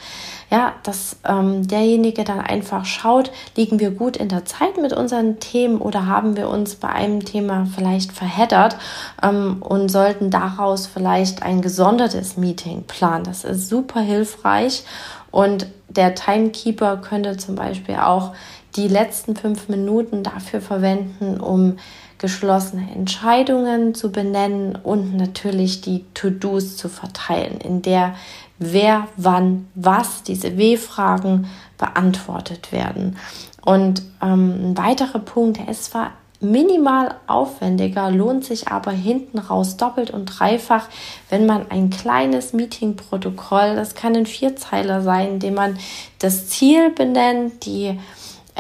Ja, 0.50 0.74
dass 0.84 1.18
ähm, 1.28 1.68
derjenige 1.68 2.24
dann 2.24 2.40
einfach 2.40 2.86
schaut, 2.86 3.32
liegen 3.58 3.82
wir 3.82 3.92
gut 3.92 4.16
in 4.16 4.30
der 4.30 4.46
Zeit 4.46 4.78
mit 4.82 4.94
unseren 4.94 5.42
Themen 5.42 5.80
oder 5.80 6.06
haben 6.06 6.38
wir 6.38 6.48
uns 6.48 6.76
bei 6.76 6.88
einem 6.88 7.26
Thema 7.26 7.68
vielleicht 7.76 8.14
verheddert 8.14 8.78
ähm, 9.22 9.58
und 9.62 9.90
sollten 9.90 10.30
daraus 10.30 10.88
vielleicht 10.88 11.44
ein 11.44 11.62
gesondertes 11.62 12.38
Meeting 12.38 12.84
planen. 12.84 13.26
Das 13.26 13.44
ist 13.44 13.68
super 13.68 14.00
hilfreich 14.00 14.86
und 15.32 15.68
der 15.90 16.16
Timekeeper 16.16 16.96
könnte 16.96 17.36
zum 17.36 17.56
Beispiel 17.56 17.96
auch 17.96 18.34
die 18.78 18.88
letzten 18.88 19.36
fünf 19.36 19.68
Minuten 19.68 20.24
dafür 20.24 20.62
verwenden, 20.62 21.42
um 21.42 21.78
geschlossene 22.22 22.88
Entscheidungen 22.94 23.96
zu 23.96 24.12
benennen 24.12 24.76
und 24.76 25.18
natürlich 25.18 25.82
die 25.82 26.06
To-Dos 26.14 26.78
zu 26.78 26.88
verteilen, 26.88 27.60
in 27.60 27.82
der 27.82 28.14
wer, 28.60 29.08
wann, 29.18 29.68
was, 29.74 30.22
diese 30.22 30.56
W-Fragen 30.56 31.48
beantwortet 31.80 32.72
werden. 32.72 33.18
Und 33.66 34.04
ähm, 34.22 34.72
ein 34.72 34.78
weiterer 34.78 35.18
Punkt, 35.18 35.58
der 35.58 35.70
ist 35.70 35.86
zwar 35.86 36.12
minimal 36.40 37.16
aufwendiger, 37.26 38.12
lohnt 38.12 38.46
sich 38.46 38.68
aber 38.68 38.92
hinten 38.92 39.40
raus 39.40 39.78
doppelt 39.78 40.12
und 40.12 40.26
dreifach, 40.26 40.90
wenn 41.30 41.48
man 41.48 41.72
ein 41.72 41.90
kleines 41.90 42.54
Meeting-Protokoll, 42.54 43.76
das 43.76 43.96
kann 43.96 44.16
ein 44.16 44.28
Vierzeiler 44.28 45.02
sein, 45.02 45.34
in 45.34 45.40
dem 45.40 45.56
man 45.56 45.78
das 46.20 46.50
Ziel 46.50 46.92
benennt, 46.92 47.66
die 47.66 48.00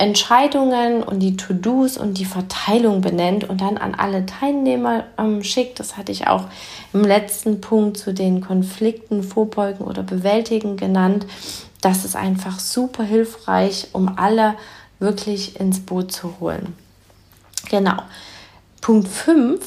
Entscheidungen 0.02 1.04
und 1.04 1.20
die 1.20 1.38
To-Dos 1.38 1.96
und 1.96 2.18
die 2.18 2.26
Verteilung 2.26 3.02
benennt 3.02 3.48
und 3.48 3.62
dann 3.62 3.78
an 3.78 3.94
alle 3.94 4.26
Teilnehmer 4.26 5.04
ähm, 5.20 5.44
schickt. 5.44 5.80
Das 5.80 5.96
hatte 5.96 6.12
ich 6.12 6.26
auch 6.26 6.46
im 6.92 7.04
letzten 7.04 7.62
Punkt 7.62 7.98
zu 7.98 8.12
den 8.12 8.42
Konflikten 8.42 9.22
vorbeugen 9.22 9.86
oder 9.86 10.02
bewältigen 10.02 10.76
genannt. 10.76 11.28
Das 11.82 12.04
ist 12.04 12.16
einfach 12.16 12.58
super 12.58 13.04
hilfreich, 13.04 13.90
um 13.94 14.18
alle 14.18 14.56
wirklich 14.98 15.60
ins 15.60 15.80
Boot 15.80 16.12
zu 16.12 16.40
holen. 16.40 16.76
Genau. 17.70 18.02
Punkt 18.82 19.08
5 19.08 19.64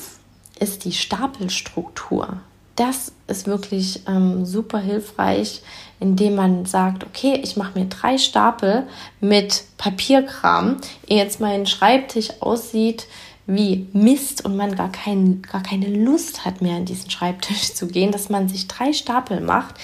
ist 0.58 0.84
die 0.84 0.92
Stapelstruktur. 0.92 2.40
Das 2.76 3.12
ist 3.28 3.46
wirklich 3.46 4.00
ähm, 4.08 4.44
super 4.44 4.78
hilfreich, 4.78 5.62
indem 6.00 6.34
man 6.34 6.66
sagt, 6.66 7.04
okay, 7.04 7.40
ich 7.42 7.56
mache 7.56 7.78
mir 7.78 7.86
drei 7.86 8.18
Stapel 8.18 8.86
mit 9.20 9.64
Papierkram, 9.78 10.78
ehe 11.06 11.18
jetzt 11.18 11.40
mein 11.40 11.66
Schreibtisch 11.66 12.30
aussieht 12.40 13.06
wie 13.46 13.86
Mist 13.92 14.44
und 14.44 14.56
man 14.56 14.74
gar, 14.74 14.90
kein, 14.90 15.42
gar 15.42 15.62
keine 15.62 15.88
Lust 15.88 16.44
hat 16.44 16.62
mehr 16.62 16.76
an 16.76 16.86
diesen 16.86 17.10
Schreibtisch 17.10 17.74
zu 17.74 17.86
gehen, 17.86 18.10
dass 18.10 18.30
man 18.30 18.48
sich 18.48 18.68
drei 18.68 18.92
Stapel 18.92 19.40
macht. 19.40 19.74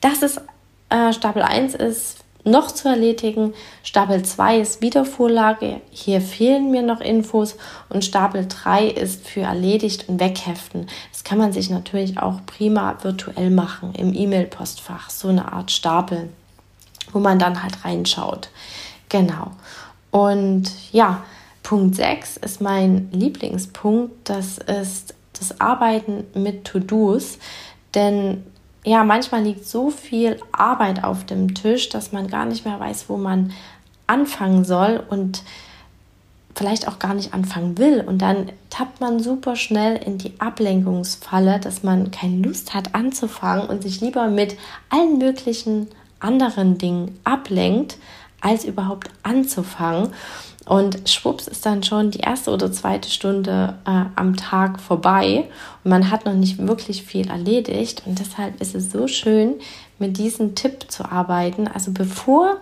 Das 0.00 0.22
ist 0.22 0.40
äh, 0.90 1.12
Stapel 1.12 1.42
1 1.42 1.74
ist 1.74 2.24
noch 2.44 2.70
zu 2.70 2.88
erledigen. 2.88 3.54
Stapel 3.82 4.22
2 4.22 4.60
ist 4.60 4.82
Wiedervorlage. 4.82 5.80
Hier 5.90 6.20
fehlen 6.20 6.70
mir 6.70 6.82
noch 6.82 7.00
Infos. 7.00 7.56
Und 7.88 8.04
Stapel 8.04 8.46
3 8.46 8.88
ist 8.88 9.26
für 9.26 9.40
erledigt 9.40 10.08
und 10.08 10.20
wegheften. 10.20 10.88
Kann 11.24 11.38
man 11.38 11.52
sich 11.52 11.70
natürlich 11.70 12.18
auch 12.18 12.40
prima 12.46 12.96
virtuell 13.02 13.50
machen 13.50 13.94
im 13.94 14.14
E-Mail-Postfach. 14.14 15.10
So 15.10 15.28
eine 15.28 15.52
Art 15.52 15.70
Stapel, 15.70 16.28
wo 17.12 17.18
man 17.18 17.38
dann 17.38 17.62
halt 17.62 17.84
reinschaut. 17.84 18.50
Genau. 19.08 19.52
Und 20.10 20.70
ja, 20.92 21.24
Punkt 21.62 21.96
6 21.96 22.36
ist 22.36 22.60
mein 22.60 23.08
Lieblingspunkt. 23.10 24.28
Das 24.28 24.58
ist 24.58 25.14
das 25.32 25.60
Arbeiten 25.60 26.24
mit 26.34 26.66
To-Dos. 26.66 27.38
Denn 27.94 28.44
ja, 28.84 29.02
manchmal 29.02 29.42
liegt 29.42 29.66
so 29.66 29.90
viel 29.90 30.38
Arbeit 30.52 31.02
auf 31.04 31.24
dem 31.24 31.54
Tisch, 31.54 31.88
dass 31.88 32.12
man 32.12 32.28
gar 32.28 32.44
nicht 32.44 32.66
mehr 32.66 32.78
weiß, 32.78 33.08
wo 33.08 33.16
man 33.16 33.52
anfangen 34.06 34.64
soll 34.64 35.02
und 35.08 35.42
vielleicht 36.54 36.88
auch 36.88 36.98
gar 36.98 37.14
nicht 37.14 37.34
anfangen 37.34 37.78
will. 37.78 38.00
Und 38.00 38.18
dann 38.18 38.50
tappt 38.70 39.00
man 39.00 39.20
super 39.20 39.56
schnell 39.56 39.96
in 39.96 40.18
die 40.18 40.38
Ablenkungsfalle, 40.38 41.58
dass 41.58 41.82
man 41.82 42.10
keine 42.10 42.46
Lust 42.46 42.74
hat 42.74 42.94
anzufangen 42.94 43.68
und 43.68 43.82
sich 43.82 44.00
lieber 44.00 44.28
mit 44.28 44.56
allen 44.90 45.18
möglichen 45.18 45.88
anderen 46.20 46.78
Dingen 46.78 47.18
ablenkt, 47.24 47.98
als 48.40 48.64
überhaupt 48.64 49.10
anzufangen. 49.22 50.10
Und 50.66 51.08
schwupps 51.08 51.46
ist 51.46 51.66
dann 51.66 51.82
schon 51.82 52.10
die 52.10 52.20
erste 52.20 52.50
oder 52.50 52.72
zweite 52.72 53.10
Stunde 53.10 53.76
äh, 53.86 54.04
am 54.16 54.36
Tag 54.36 54.80
vorbei 54.80 55.44
und 55.82 55.90
man 55.90 56.10
hat 56.10 56.24
noch 56.24 56.32
nicht 56.32 56.58
wirklich 56.58 57.02
viel 57.02 57.28
erledigt. 57.28 58.02
Und 58.06 58.18
deshalb 58.18 58.60
ist 58.62 58.74
es 58.74 58.90
so 58.90 59.06
schön, 59.06 59.56
mit 59.98 60.16
diesem 60.16 60.54
Tipp 60.54 60.90
zu 60.90 61.04
arbeiten. 61.04 61.68
Also 61.68 61.92
bevor 61.92 62.56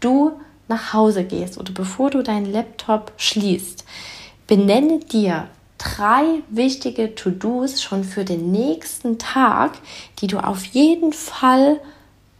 du 0.00 0.32
nach 0.68 0.92
Hause 0.92 1.24
gehst 1.24 1.58
oder 1.58 1.72
bevor 1.72 2.10
du 2.10 2.22
deinen 2.22 2.52
Laptop 2.52 3.12
schließt, 3.16 3.84
benenne 4.46 5.00
dir 5.00 5.48
drei 5.78 6.42
wichtige 6.48 7.14
To-Dos 7.14 7.82
schon 7.82 8.04
für 8.04 8.24
den 8.24 8.50
nächsten 8.50 9.18
Tag, 9.18 9.72
die 10.20 10.26
du 10.26 10.38
auf 10.38 10.64
jeden 10.64 11.12
Fall 11.12 11.80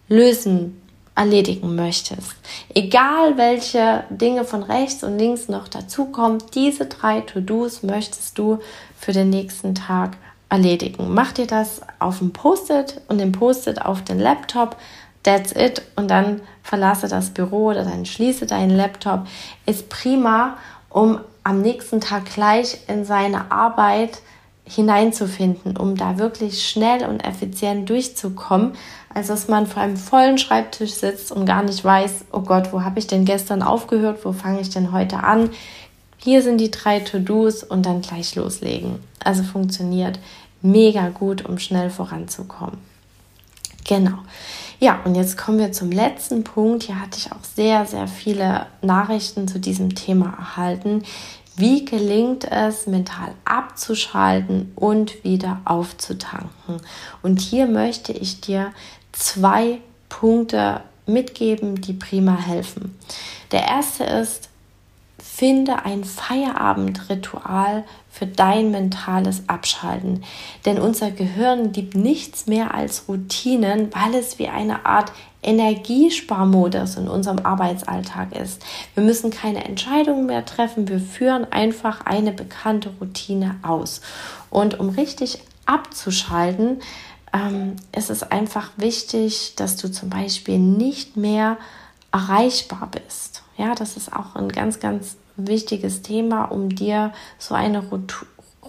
lösen, 0.08 0.80
erledigen 1.14 1.74
möchtest. 1.74 2.34
Egal 2.74 3.38
welche 3.38 4.04
Dinge 4.10 4.44
von 4.44 4.62
rechts 4.62 5.02
und 5.02 5.18
links 5.18 5.48
noch 5.48 5.66
dazukommen, 5.66 6.38
diese 6.54 6.86
drei 6.86 7.22
To-Dos 7.22 7.82
möchtest 7.82 8.38
du 8.38 8.58
für 8.98 9.12
den 9.12 9.30
nächsten 9.30 9.74
Tag 9.74 10.16
erledigen. 10.48 11.12
Mach 11.12 11.32
dir 11.32 11.46
das 11.46 11.80
auf 11.98 12.18
dem 12.18 12.32
Post-it 12.32 13.00
und 13.08 13.18
den 13.18 13.32
Post-it 13.32 13.82
auf 13.82 14.04
den 14.04 14.20
Laptop. 14.20 14.76
That's 15.26 15.50
it. 15.52 15.82
Und 15.96 16.08
dann 16.08 16.40
verlasse 16.62 17.08
das 17.08 17.30
Büro 17.30 17.70
oder 17.70 17.84
dann 17.84 18.06
schließe 18.06 18.46
deinen 18.46 18.70
Laptop. 18.70 19.26
Ist 19.66 19.88
prima, 19.88 20.56
um 20.88 21.18
am 21.42 21.62
nächsten 21.62 22.00
Tag 22.00 22.26
gleich 22.32 22.78
in 22.86 23.04
seine 23.04 23.50
Arbeit 23.50 24.20
hineinzufinden, 24.64 25.76
um 25.76 25.96
da 25.96 26.18
wirklich 26.18 26.68
schnell 26.68 27.04
und 27.06 27.24
effizient 27.24 27.90
durchzukommen, 27.90 28.72
als 29.12 29.26
dass 29.26 29.48
man 29.48 29.66
vor 29.66 29.82
einem 29.82 29.96
vollen 29.96 30.38
Schreibtisch 30.38 30.92
sitzt 30.92 31.32
und 31.32 31.44
gar 31.44 31.64
nicht 31.64 31.84
weiß, 31.84 32.26
oh 32.32 32.40
Gott, 32.40 32.72
wo 32.72 32.82
habe 32.82 32.98
ich 33.00 33.08
denn 33.08 33.24
gestern 33.24 33.62
aufgehört, 33.62 34.24
wo 34.24 34.32
fange 34.32 34.60
ich 34.60 34.70
denn 34.70 34.92
heute 34.92 35.24
an? 35.24 35.50
Hier 36.18 36.42
sind 36.42 36.58
die 36.58 36.70
drei 36.70 37.00
To-Dos 37.00 37.64
und 37.64 37.84
dann 37.84 38.00
gleich 38.00 38.34
loslegen. 38.36 39.00
Also 39.24 39.42
funktioniert 39.42 40.20
mega 40.62 41.08
gut, 41.08 41.44
um 41.44 41.58
schnell 41.58 41.90
voranzukommen. 41.90 42.78
Genau. 43.84 44.18
Ja, 44.78 45.00
und 45.04 45.14
jetzt 45.14 45.38
kommen 45.38 45.58
wir 45.58 45.72
zum 45.72 45.90
letzten 45.90 46.44
Punkt. 46.44 46.84
Hier 46.84 47.00
hatte 47.00 47.18
ich 47.18 47.32
auch 47.32 47.44
sehr, 47.54 47.86
sehr 47.86 48.08
viele 48.08 48.66
Nachrichten 48.82 49.48
zu 49.48 49.58
diesem 49.58 49.94
Thema 49.94 50.34
erhalten. 50.38 51.02
Wie 51.56 51.86
gelingt 51.86 52.44
es, 52.44 52.86
mental 52.86 53.32
abzuschalten 53.46 54.72
und 54.76 55.24
wieder 55.24 55.62
aufzutanken? 55.64 56.82
Und 57.22 57.40
hier 57.40 57.66
möchte 57.66 58.12
ich 58.12 58.42
dir 58.42 58.72
zwei 59.12 59.78
Punkte 60.10 60.82
mitgeben, 61.06 61.80
die 61.80 61.94
prima 61.94 62.36
helfen. 62.36 62.98
Der 63.52 63.66
erste 63.66 64.04
ist, 64.04 64.50
Finde 65.36 65.84
ein 65.84 66.02
Feierabendritual 66.02 67.84
für 68.10 68.26
dein 68.26 68.70
mentales 68.70 69.50
Abschalten. 69.50 70.24
Denn 70.64 70.78
unser 70.78 71.10
Gehirn 71.10 71.74
liebt 71.74 71.94
nichts 71.94 72.46
mehr 72.46 72.72
als 72.72 73.06
Routinen, 73.06 73.94
weil 73.94 74.14
es 74.14 74.38
wie 74.38 74.48
eine 74.48 74.86
Art 74.86 75.12
Energiesparmodus 75.42 76.96
in 76.96 77.06
unserem 77.06 77.40
Arbeitsalltag 77.40 78.34
ist. 78.34 78.64
Wir 78.94 79.04
müssen 79.04 79.30
keine 79.30 79.62
Entscheidungen 79.66 80.24
mehr 80.24 80.46
treffen, 80.46 80.88
wir 80.88 81.00
führen 81.00 81.44
einfach 81.52 82.06
eine 82.06 82.32
bekannte 82.32 82.94
Routine 82.98 83.56
aus. 83.62 84.00
Und 84.48 84.80
um 84.80 84.88
richtig 84.88 85.40
abzuschalten, 85.66 86.80
ähm, 87.34 87.76
ist 87.94 88.08
es 88.08 88.22
einfach 88.22 88.70
wichtig, 88.78 89.52
dass 89.56 89.76
du 89.76 89.90
zum 89.92 90.08
Beispiel 90.08 90.58
nicht 90.58 91.18
mehr 91.18 91.58
erreichbar 92.10 92.88
bist. 92.90 93.42
Ja, 93.58 93.74
das 93.74 93.98
ist 93.98 94.14
auch 94.14 94.34
ein 94.34 94.48
ganz, 94.48 94.80
ganz 94.80 95.18
wichtiges 95.36 96.02
Thema, 96.02 96.44
um 96.44 96.68
dir 96.68 97.12
so 97.38 97.54
eine 97.54 97.82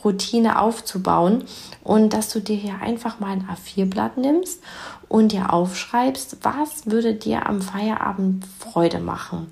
Routine 0.04 0.62
aufzubauen 0.62 1.44
und 1.84 2.14
dass 2.14 2.30
du 2.30 2.40
dir 2.40 2.56
hier 2.56 2.82
einfach 2.82 3.20
mal 3.20 3.32
ein 3.32 3.48
A4-Blatt 3.48 4.18
nimmst 4.18 4.62
und 5.08 5.32
dir 5.32 5.54
aufschreibst, 5.54 6.38
was 6.44 6.86
würde 6.86 7.14
dir 7.14 7.48
am 7.48 7.62
Feierabend 7.62 8.46
Freude 8.60 9.00
machen. 9.00 9.52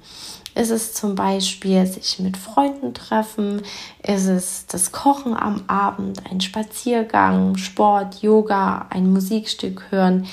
Ist 0.54 0.72
es 0.72 0.94
zum 0.94 1.16
Beispiel 1.16 1.86
sich 1.86 2.20
mit 2.20 2.38
Freunden 2.38 2.94
treffen? 2.94 3.62
Ist 4.02 4.28
es 4.28 4.66
das 4.68 4.94
Kochen 4.94 5.36
am 5.36 5.64
Abend, 5.68 6.22
ein 6.32 6.40
Spaziergang, 6.40 7.58
Sport, 7.58 8.22
Yoga, 8.22 8.86
ein 8.90 9.12
Musikstück 9.12 9.84
hören? 9.90 10.28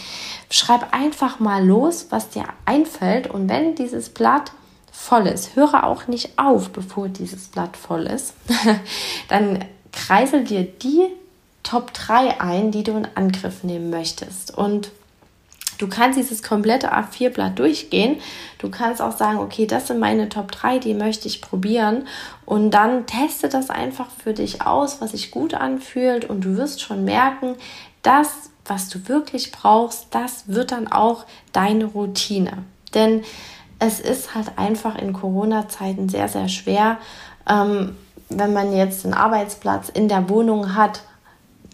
Schreib 0.48 0.94
einfach 0.94 1.40
mal 1.40 1.66
los, 1.66 2.06
was 2.10 2.28
dir 2.28 2.44
einfällt 2.66 3.28
und 3.28 3.48
wenn 3.48 3.74
dieses 3.74 4.10
Blatt 4.10 4.52
voll 5.02 5.26
ist, 5.26 5.56
höre 5.56 5.84
auch 5.84 6.06
nicht 6.06 6.38
auf, 6.38 6.70
bevor 6.70 7.08
dieses 7.08 7.48
Blatt 7.48 7.76
voll 7.76 8.06
ist, 8.06 8.34
dann 9.28 9.64
kreisel 9.90 10.44
dir 10.44 10.62
die 10.62 11.08
Top 11.64 11.92
3 11.92 12.40
ein, 12.40 12.70
die 12.70 12.84
du 12.84 12.92
in 12.92 13.08
Angriff 13.16 13.64
nehmen 13.64 13.90
möchtest. 13.90 14.56
Und 14.56 14.92
du 15.78 15.88
kannst 15.88 16.18
dieses 16.18 16.42
komplette 16.44 16.92
A4-Blatt 16.92 17.58
durchgehen. 17.58 18.20
Du 18.58 18.70
kannst 18.70 19.02
auch 19.02 19.16
sagen, 19.16 19.38
okay, 19.38 19.66
das 19.66 19.88
sind 19.88 19.98
meine 19.98 20.28
Top 20.28 20.52
3, 20.52 20.78
die 20.78 20.94
möchte 20.94 21.26
ich 21.26 21.42
probieren. 21.42 22.06
Und 22.46 22.70
dann 22.70 23.06
teste 23.06 23.48
das 23.48 23.70
einfach 23.70 24.08
für 24.22 24.34
dich 24.34 24.62
aus, 24.62 25.00
was 25.00 25.10
sich 25.10 25.32
gut 25.32 25.54
anfühlt. 25.54 26.24
Und 26.24 26.44
du 26.44 26.56
wirst 26.56 26.80
schon 26.80 27.04
merken, 27.04 27.56
das, 28.02 28.50
was 28.64 28.88
du 28.88 29.08
wirklich 29.08 29.50
brauchst, 29.50 30.06
das 30.12 30.44
wird 30.46 30.70
dann 30.70 30.86
auch 30.86 31.26
deine 31.52 31.86
Routine. 31.86 32.64
Denn 32.94 33.24
es 33.82 33.98
ist 33.98 34.34
halt 34.34 34.52
einfach 34.56 34.96
in 34.96 35.12
Corona-Zeiten 35.12 36.08
sehr, 36.08 36.28
sehr 36.28 36.48
schwer, 36.48 36.98
ähm, 37.48 37.96
wenn 38.28 38.52
man 38.52 38.72
jetzt 38.74 39.04
einen 39.04 39.14
Arbeitsplatz 39.14 39.88
in 39.88 40.08
der 40.08 40.28
Wohnung 40.28 40.76
hat, 40.76 41.02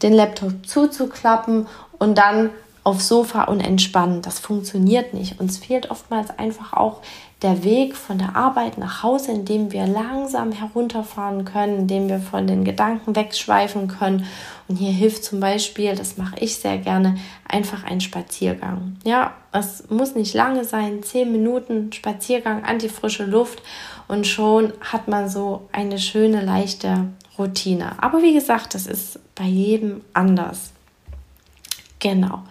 den 0.03 0.15
Laptop 0.15 0.67
zuzuklappen 0.67 1.67
und 1.99 2.17
dann 2.17 2.51
aufs 2.83 3.09
Sofa 3.09 3.45
und 3.45 3.61
entspannen. 3.61 4.23
Das 4.23 4.39
funktioniert 4.39 5.13
nicht. 5.13 5.39
Uns 5.39 5.59
fehlt 5.59 5.91
oftmals 5.91 6.31
einfach 6.39 6.73
auch 6.73 7.03
der 7.43 7.63
Weg 7.63 7.95
von 7.95 8.19
der 8.19 8.35
Arbeit 8.35 8.79
nach 8.79 9.05
Hause, 9.05 9.31
in 9.31 9.45
dem 9.45 9.71
wir 9.71 9.87
langsam 9.87 10.51
herunterfahren 10.51 11.45
können, 11.45 11.81
in 11.81 11.87
dem 11.87 12.09
wir 12.09 12.19
von 12.19 12.49
den 12.49 12.65
Gedanken 12.65 13.15
wegschweifen 13.15 13.87
können. 13.87 14.27
Und 14.67 14.77
hier 14.77 14.91
hilft 14.91 15.23
zum 15.23 15.39
Beispiel, 15.39 15.95
das 15.95 16.17
mache 16.17 16.37
ich 16.41 16.57
sehr 16.57 16.79
gerne, 16.79 17.17
einfach 17.49 17.85
ein 17.85 18.01
Spaziergang. 18.01 18.97
Ja, 19.05 19.35
es 19.53 19.89
muss 19.89 20.17
nicht 20.17 20.35
lange 20.35 20.65
sein, 20.65 21.03
zehn 21.05 21.31
Minuten 21.31 21.93
Spaziergang 21.93 22.65
an 22.65 22.81
die 22.81 22.89
frische 22.89 23.25
Luft 23.25 23.63
und 24.09 24.27
schon 24.27 24.73
hat 24.81 25.07
man 25.07 25.29
so 25.29 25.69
eine 25.71 25.99
schöne, 26.01 26.45
leichte 26.45 27.09
Routine. 27.39 28.03
Aber 28.03 28.21
wie 28.21 28.35
gesagt, 28.35 28.75
das 28.75 28.87
ist 28.87 29.21
bei 29.37 29.45
jedem 29.45 30.01
anders. 30.13 30.73
Genau. 32.01 32.43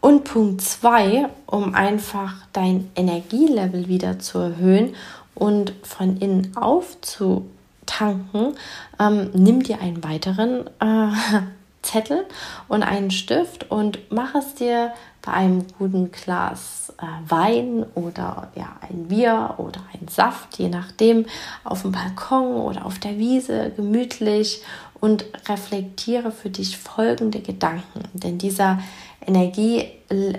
Und 0.00 0.24
Punkt 0.24 0.62
zwei, 0.62 1.28
um 1.46 1.74
einfach 1.74 2.34
dein 2.52 2.90
Energielevel 2.94 3.88
wieder 3.88 4.18
zu 4.18 4.38
erhöhen 4.38 4.94
und 5.34 5.74
von 5.82 6.16
innen 6.16 6.56
aufzutanken, 6.56 8.54
ähm, 8.98 9.30
nimm 9.34 9.62
dir 9.62 9.80
einen 9.80 10.02
weiteren 10.02 10.66
äh, 10.80 11.10
Zettel 11.82 12.26
und 12.68 12.82
einen 12.82 13.10
Stift 13.10 13.70
und 13.70 13.98
mach 14.10 14.34
es 14.34 14.54
dir 14.54 14.92
bei 15.22 15.32
einem 15.32 15.66
guten 15.78 16.12
Glas 16.12 16.92
äh, 16.98 17.30
Wein 17.30 17.84
oder 17.94 18.48
ja, 18.54 18.76
ein 18.82 19.08
Bier 19.08 19.54
oder 19.58 19.80
ein 19.92 20.08
Saft, 20.08 20.58
je 20.58 20.68
nachdem, 20.68 21.26
auf 21.64 21.82
dem 21.82 21.92
Balkon 21.92 22.56
oder 22.56 22.84
auf 22.86 22.98
der 22.98 23.18
Wiese 23.18 23.72
gemütlich 23.74 24.62
und 25.00 25.24
reflektiere 25.48 26.30
für 26.30 26.50
dich 26.50 26.76
folgende 26.76 27.40
Gedanken. 27.40 28.02
Denn 28.12 28.38
dieser 28.38 28.80
Energie 29.26 29.86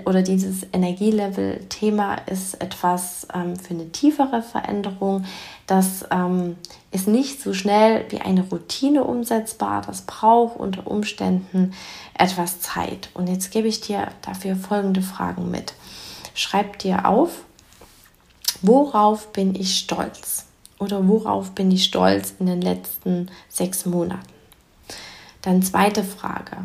oder 0.04 0.22
dieses 0.22 0.66
Energielevel-Thema 0.72 2.16
ist 2.26 2.60
etwas 2.60 3.26
ähm, 3.32 3.56
für 3.56 3.74
eine 3.74 3.90
tiefere 3.90 4.42
Veränderung. 4.42 5.24
Das 5.66 6.04
ähm, 6.10 6.56
ist 6.90 7.08
nicht 7.08 7.40
so 7.40 7.54
schnell 7.54 8.04
wie 8.10 8.20
eine 8.20 8.42
Routine 8.48 9.04
umsetzbar. 9.04 9.82
Das 9.82 10.02
braucht 10.02 10.58
unter 10.58 10.86
Umständen 10.86 11.72
etwas 12.18 12.60
Zeit. 12.60 13.08
Und 13.14 13.28
jetzt 13.28 13.50
gebe 13.50 13.68
ich 13.68 13.80
dir 13.80 14.08
dafür 14.22 14.56
folgende 14.56 15.02
Fragen 15.02 15.50
mit. 15.50 15.74
Schreib 16.34 16.78
dir 16.78 17.06
auf, 17.06 17.44
worauf 18.60 19.32
bin 19.32 19.54
ich 19.54 19.78
stolz? 19.78 20.46
Oder 20.78 21.06
worauf 21.06 21.52
bin 21.52 21.70
ich 21.70 21.84
stolz 21.84 22.34
in 22.40 22.46
den 22.46 22.60
letzten 22.60 23.30
sechs 23.48 23.86
Monaten? 23.86 24.31
Dann 25.42 25.62
zweite 25.62 26.04
Frage 26.04 26.56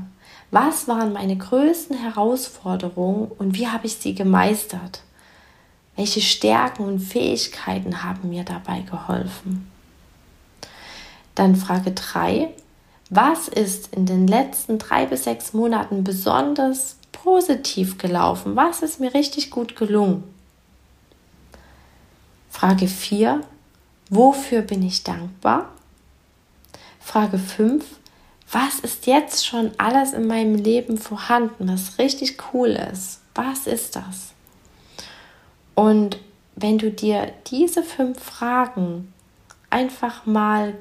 was 0.52 0.88
waren 0.88 1.12
meine 1.12 1.36
größten 1.36 1.98
Herausforderungen 1.98 3.30
und 3.38 3.56
wie 3.56 3.68
habe 3.68 3.86
ich 3.86 3.98
sie 3.98 4.16
gemeistert? 4.16 5.02
Welche 5.96 6.22
Stärken 6.22 6.84
und 6.84 7.00
Fähigkeiten 7.00 8.04
haben 8.04 8.30
mir 8.30 8.44
dabei 8.44 8.82
geholfen? 8.82 9.70
Dann 11.36 11.56
Frage 11.56 11.92
3. 11.92 12.50
Was 13.10 13.48
ist 13.48 13.94
in 13.94 14.06
den 14.06 14.28
letzten 14.28 14.80
drei 14.80 15.06
bis 15.06 15.26
sechs 15.26 15.54
Monaten 15.54 16.04
besonders 16.04 16.98
positiv 17.12 17.98
gelaufen? 17.98 18.56
Was 18.56 18.82
ist 18.82 19.00
mir 19.00 19.14
richtig 19.14 19.50
gut 19.50 19.76
gelungen? 19.76 20.24
Frage 22.50 22.88
4. 22.88 23.42
Wofür 24.10 24.62
bin 24.62 24.82
ich 24.84 25.04
dankbar? 25.04 25.70
Frage 27.00 27.38
5 27.38 27.84
was 28.52 28.80
ist 28.80 29.08
jetzt 29.08 29.46
schon 29.46 29.72
alles 29.78 30.14
in 30.14 30.28
meinem 30.28 30.56
Leben 30.56 30.98
vorhanden, 30.98 31.68
was 31.68 32.00
richtig 32.00 32.38
cool 32.54 32.70
ist? 32.70 33.22
Was 33.36 33.68
ist 33.68 33.96
das? 33.96 34.34
Und 35.76 36.18
wenn 36.56 36.78
du 36.78 36.90
dir 36.90 37.32
diese 37.48 37.84
fünf 37.84 38.20
Fragen 38.22 39.14
einfach 39.70 40.26
mal 40.26 40.76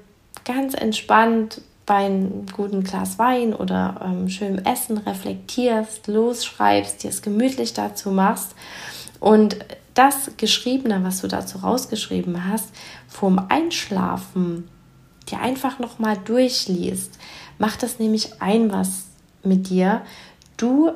ganz 0.44 0.74
entspannt 0.74 1.60
bei 1.86 2.06
einem 2.06 2.46
guten 2.46 2.82
Glas 2.82 3.18
Wein 3.18 3.52
oder 3.52 4.00
ähm, 4.02 4.28
schönem 4.28 4.64
Essen 4.64 4.98
reflektierst, 4.98 6.06
losschreibst, 6.06 7.02
dir 7.02 7.10
es 7.10 7.22
gemütlich 7.22 7.74
dazu 7.74 8.10
machst 8.10 8.54
und 9.20 9.56
das 9.94 10.30
Geschriebene, 10.36 11.02
was 11.02 11.20
du 11.20 11.28
dazu 11.28 11.58
rausgeschrieben 11.58 12.50
hast, 12.50 12.70
vorm 13.08 13.46
Einschlafen 13.48 14.68
dir 15.30 15.40
einfach 15.40 15.78
nochmal 15.78 16.16
durchliest, 16.24 17.18
macht 17.58 17.82
das 17.82 17.98
nämlich 17.98 18.40
ein 18.40 18.72
was 18.72 19.04
mit 19.42 19.68
dir. 19.68 20.02
Du 20.56 20.92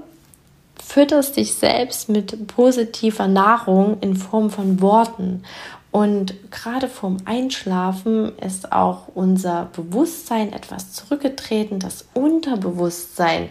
fütterst 0.83 1.37
dich 1.37 1.55
selbst 1.55 2.09
mit 2.09 2.47
positiver 2.49 3.29
Nahrung 3.29 3.99
in 4.01 4.17
Form 4.17 4.51
von 4.51 4.81
Worten. 4.81 5.45
Und 5.93 6.35
gerade 6.53 6.89
vorm 6.89 7.19
Einschlafen 7.25 8.37
ist 8.39 8.71
auch 8.73 9.09
unser 9.15 9.69
Bewusstsein 9.73 10.53
etwas 10.53 10.93
zurückgetreten, 10.93 11.81
das 11.81 12.07
Unterbewusstsein 12.15 13.49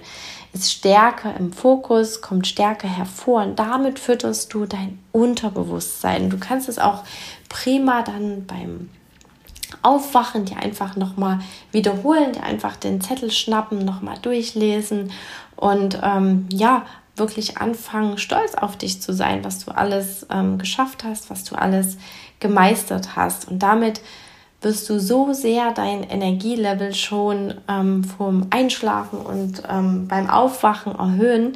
ist 0.53 0.71
stärker 0.71 1.35
im 1.37 1.53
Fokus, 1.53 2.21
kommt 2.21 2.47
stärker 2.47 2.87
hervor 2.87 3.43
und 3.43 3.59
damit 3.59 3.99
fütterst 3.99 4.53
du 4.53 4.65
dein 4.65 4.99
Unterbewusstsein. 5.11 6.29
Du 6.29 6.39
kannst 6.39 6.69
es 6.69 6.79
auch 6.79 7.03
prima 7.49 8.01
dann 8.01 8.45
beim 8.47 8.89
Aufwachen, 9.81 10.45
dir 10.45 10.57
einfach 10.57 10.95
nochmal 10.95 11.39
wiederholen, 11.71 12.33
dir 12.33 12.43
einfach 12.43 12.75
den 12.75 13.01
Zettel 13.01 13.31
schnappen, 13.31 13.85
nochmal 13.85 14.17
durchlesen 14.21 15.11
und 15.55 15.99
ähm, 16.03 16.47
ja, 16.51 16.85
wirklich 17.15 17.57
anfangen, 17.57 18.17
stolz 18.17 18.55
auf 18.55 18.77
dich 18.77 19.01
zu 19.01 19.13
sein, 19.13 19.43
was 19.43 19.63
du 19.63 19.71
alles 19.71 20.25
ähm, 20.31 20.57
geschafft 20.57 21.03
hast, 21.03 21.29
was 21.29 21.43
du 21.43 21.55
alles 21.55 21.97
gemeistert 22.39 23.15
hast. 23.15 23.49
Und 23.49 23.59
damit 23.59 24.01
wirst 24.61 24.89
du 24.89 24.99
so 24.99 25.33
sehr 25.33 25.71
dein 25.71 26.03
Energielevel 26.03 26.93
schon 26.93 27.53
ähm, 27.67 28.03
vom 28.03 28.47
Einschlafen 28.49 29.19
und 29.19 29.63
ähm, 29.69 30.07
beim 30.07 30.29
Aufwachen 30.29 30.95
erhöhen. 30.95 31.55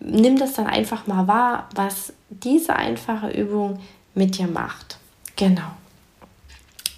Nimm 0.00 0.38
das 0.38 0.54
dann 0.54 0.66
einfach 0.66 1.06
mal 1.06 1.28
wahr, 1.28 1.68
was 1.74 2.12
diese 2.28 2.76
einfache 2.76 3.30
Übung 3.30 3.78
mit 4.14 4.38
dir 4.38 4.48
macht. 4.48 4.98
Genau. 5.36 5.62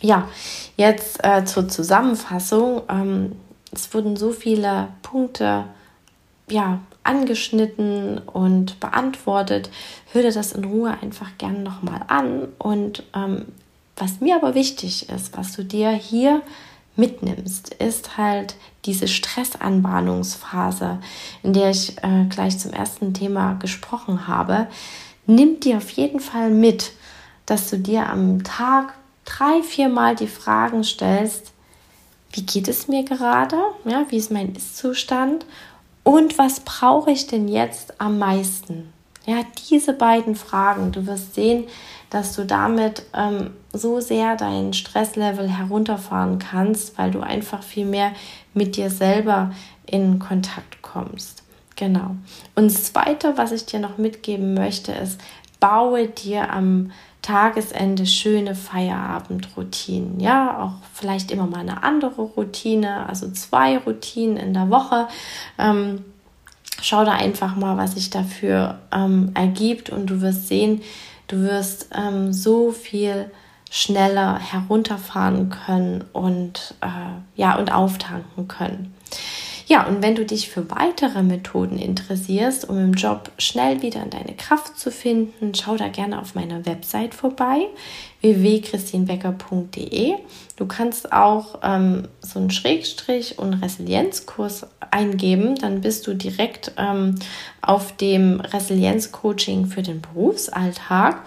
Ja, 0.04 0.28
jetzt 0.76 1.24
äh, 1.24 1.46
zur 1.46 1.66
Zusammenfassung. 1.66 2.82
Ähm, 2.90 3.36
es 3.72 3.94
wurden 3.94 4.16
so 4.16 4.32
viele 4.32 4.88
Punkte 5.00 5.64
ja, 6.46 6.80
angeschnitten 7.04 8.18
und 8.18 8.80
beantwortet. 8.80 9.70
Hör 10.12 10.20
dir 10.20 10.30
das 10.30 10.52
in 10.52 10.66
Ruhe 10.66 10.94
einfach 11.00 11.38
gern 11.38 11.62
nochmal 11.62 12.02
an. 12.08 12.48
Und 12.58 13.02
ähm, 13.14 13.46
was 13.96 14.20
mir 14.20 14.36
aber 14.36 14.54
wichtig 14.54 15.08
ist, 15.08 15.34
was 15.38 15.52
du 15.52 15.64
dir 15.64 15.88
hier 15.92 16.42
mitnimmst, 16.96 17.72
ist 17.72 18.18
halt 18.18 18.56
diese 18.84 19.08
Stressanbahnungsphase, 19.08 20.98
in 21.42 21.54
der 21.54 21.70
ich 21.70 21.96
äh, 22.02 22.26
gleich 22.28 22.58
zum 22.58 22.74
ersten 22.74 23.14
Thema 23.14 23.54
gesprochen 23.54 24.28
habe. 24.28 24.66
Nimm 25.26 25.60
dir 25.60 25.78
auf 25.78 25.88
jeden 25.88 26.20
Fall 26.20 26.50
mit, 26.50 26.92
dass 27.46 27.70
du 27.70 27.78
dir 27.78 28.10
am 28.10 28.44
Tag 28.44 28.92
drei, 29.24 29.62
vier 29.62 29.88
Mal 29.88 30.16
die 30.16 30.28
Fragen 30.28 30.84
stellst, 30.84 31.52
wie 32.32 32.42
geht 32.42 32.68
es 32.68 32.88
mir 32.88 33.04
gerade? 33.04 33.56
Ja, 33.84 34.06
wie 34.08 34.16
ist 34.16 34.30
mein 34.30 34.54
Ist-Zustand? 34.54 35.46
Und 36.02 36.36
was 36.36 36.60
brauche 36.60 37.10
ich 37.10 37.26
denn 37.26 37.48
jetzt 37.48 38.00
am 38.00 38.18
meisten? 38.18 38.92
Ja, 39.24 39.36
diese 39.70 39.94
beiden 39.94 40.34
Fragen. 40.34 40.92
Du 40.92 41.06
wirst 41.06 41.34
sehen, 41.34 41.64
dass 42.10 42.34
du 42.34 42.44
damit 42.44 43.04
ähm, 43.14 43.50
so 43.72 44.00
sehr 44.00 44.36
dein 44.36 44.72
Stresslevel 44.72 45.48
herunterfahren 45.48 46.38
kannst, 46.38 46.98
weil 46.98 47.10
du 47.10 47.20
einfach 47.20 47.62
viel 47.62 47.86
mehr 47.86 48.12
mit 48.52 48.76
dir 48.76 48.90
selber 48.90 49.52
in 49.86 50.18
Kontakt 50.18 50.82
kommst. 50.82 51.42
Genau. 51.76 52.16
Und 52.54 52.66
das 52.66 52.84
Zweite, 52.84 53.36
was 53.36 53.52
ich 53.52 53.66
dir 53.66 53.80
noch 53.80 53.98
mitgeben 53.98 54.54
möchte, 54.54 54.92
ist, 54.92 55.20
baue 55.58 56.08
dir 56.08 56.52
am 56.52 56.92
Tagesende 57.24 58.04
schöne 58.04 58.54
Feierabendroutinen. 58.54 60.20
Ja, 60.20 60.62
auch 60.62 60.86
vielleicht 60.92 61.30
immer 61.30 61.46
mal 61.46 61.60
eine 61.60 61.82
andere 61.82 62.20
Routine, 62.20 63.08
also 63.08 63.30
zwei 63.30 63.78
Routinen 63.78 64.36
in 64.36 64.52
der 64.52 64.68
Woche. 64.68 65.08
Ähm, 65.58 66.04
schau 66.82 67.02
da 67.06 67.12
einfach 67.12 67.56
mal, 67.56 67.78
was 67.78 67.94
sich 67.94 68.10
dafür 68.10 68.78
ähm, 68.92 69.30
ergibt 69.32 69.88
und 69.88 70.10
du 70.10 70.20
wirst 70.20 70.48
sehen, 70.48 70.82
du 71.28 71.38
wirst 71.38 71.88
ähm, 71.96 72.30
so 72.34 72.72
viel 72.72 73.30
schneller 73.70 74.38
herunterfahren 74.38 75.48
können 75.48 76.04
und 76.12 76.74
äh, 76.82 77.40
ja 77.40 77.56
und 77.56 77.72
auftanken 77.72 78.48
können. 78.48 78.94
Ja, 79.66 79.86
und 79.86 80.02
wenn 80.02 80.14
du 80.14 80.26
dich 80.26 80.50
für 80.50 80.70
weitere 80.70 81.22
Methoden 81.22 81.78
interessierst, 81.78 82.68
um 82.68 82.78
im 82.78 82.92
Job 82.92 83.30
schnell 83.38 83.80
wieder 83.80 84.02
in 84.02 84.10
deine 84.10 84.34
Kraft 84.34 84.78
zu 84.78 84.90
finden, 84.90 85.54
schau 85.54 85.76
da 85.76 85.88
gerne 85.88 86.20
auf 86.20 86.34
meiner 86.34 86.66
Website 86.66 87.14
vorbei, 87.14 87.68
www.christinbecker.de. 88.20 90.16
Du 90.56 90.66
kannst 90.66 91.12
auch 91.12 91.60
ähm, 91.62 92.08
so 92.20 92.38
einen 92.38 92.50
Schrägstrich 92.50 93.38
und 93.38 93.54
Resilienzkurs 93.54 94.66
eingeben, 94.90 95.54
dann 95.56 95.80
bist 95.80 96.06
du 96.06 96.14
direkt 96.14 96.72
ähm, 96.76 97.14
auf 97.62 97.96
dem 97.96 98.40
Resilienzcoaching 98.40 99.66
für 99.66 99.82
den 99.82 100.02
Berufsalltag. 100.02 101.22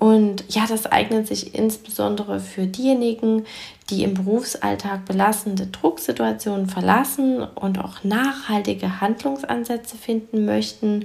Und 0.00 0.44
ja, 0.48 0.64
das 0.66 0.86
eignet 0.86 1.28
sich 1.28 1.54
insbesondere 1.54 2.40
für 2.40 2.66
diejenigen, 2.66 3.44
die 3.90 4.02
im 4.02 4.14
Berufsalltag 4.14 5.04
belastende 5.04 5.66
Drucksituationen 5.66 6.70
verlassen 6.70 7.42
und 7.42 7.78
auch 7.78 8.02
nachhaltige 8.02 9.02
Handlungsansätze 9.02 9.98
finden 9.98 10.46
möchten. 10.46 11.04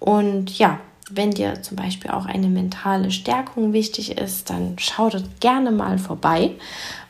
Und 0.00 0.58
ja, 0.58 0.80
wenn 1.08 1.30
dir 1.30 1.62
zum 1.62 1.76
Beispiel 1.76 2.10
auch 2.10 2.26
eine 2.26 2.48
mentale 2.48 3.12
Stärkung 3.12 3.72
wichtig 3.72 4.18
ist, 4.18 4.50
dann 4.50 4.74
schau 4.76 5.08
dort 5.08 5.40
gerne 5.40 5.70
mal 5.70 5.98
vorbei. 5.98 6.50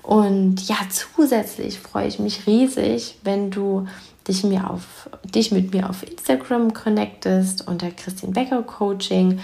Und 0.03 0.69
ja, 0.69 0.77
zusätzlich 0.91 1.79
freue 1.79 2.09
ich 2.09 2.19
mich 2.19 2.47
riesig, 2.47 3.17
wenn 3.25 3.51
du 3.51 3.87
dich, 4.29 4.45
mir 4.45 4.69
auf, 4.69 5.09
dich 5.25 5.51
mit 5.51 5.73
mir 5.73 5.89
auf 5.89 6.03
Instagram 6.03 6.75
connectest 6.75 7.67
unter 7.67 7.91
Christine 7.91 8.33
Becker 8.33 8.63
Coaching 8.63 9.41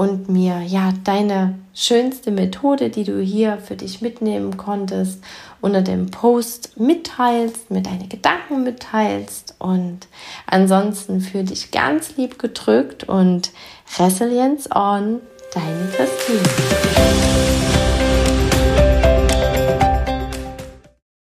und 0.00 0.30
mir 0.30 0.62
ja 0.62 0.94
deine 1.04 1.58
schönste 1.74 2.30
Methode, 2.30 2.88
die 2.88 3.04
du 3.04 3.20
hier 3.20 3.58
für 3.58 3.76
dich 3.76 4.00
mitnehmen 4.00 4.56
konntest, 4.56 5.22
unter 5.60 5.82
dem 5.82 6.10
Post 6.10 6.80
mitteilst, 6.80 7.70
mir 7.70 7.82
deine 7.82 8.08
Gedanken 8.08 8.64
mitteilst 8.64 9.56
und 9.58 10.08
ansonsten 10.46 11.20
für 11.20 11.44
dich 11.44 11.70
ganz 11.70 12.16
lieb 12.16 12.38
gedrückt 12.38 13.04
und 13.04 13.50
Resilience 13.98 14.74
on, 14.74 15.20
deine 15.52 15.90
Christine. 15.94 17.49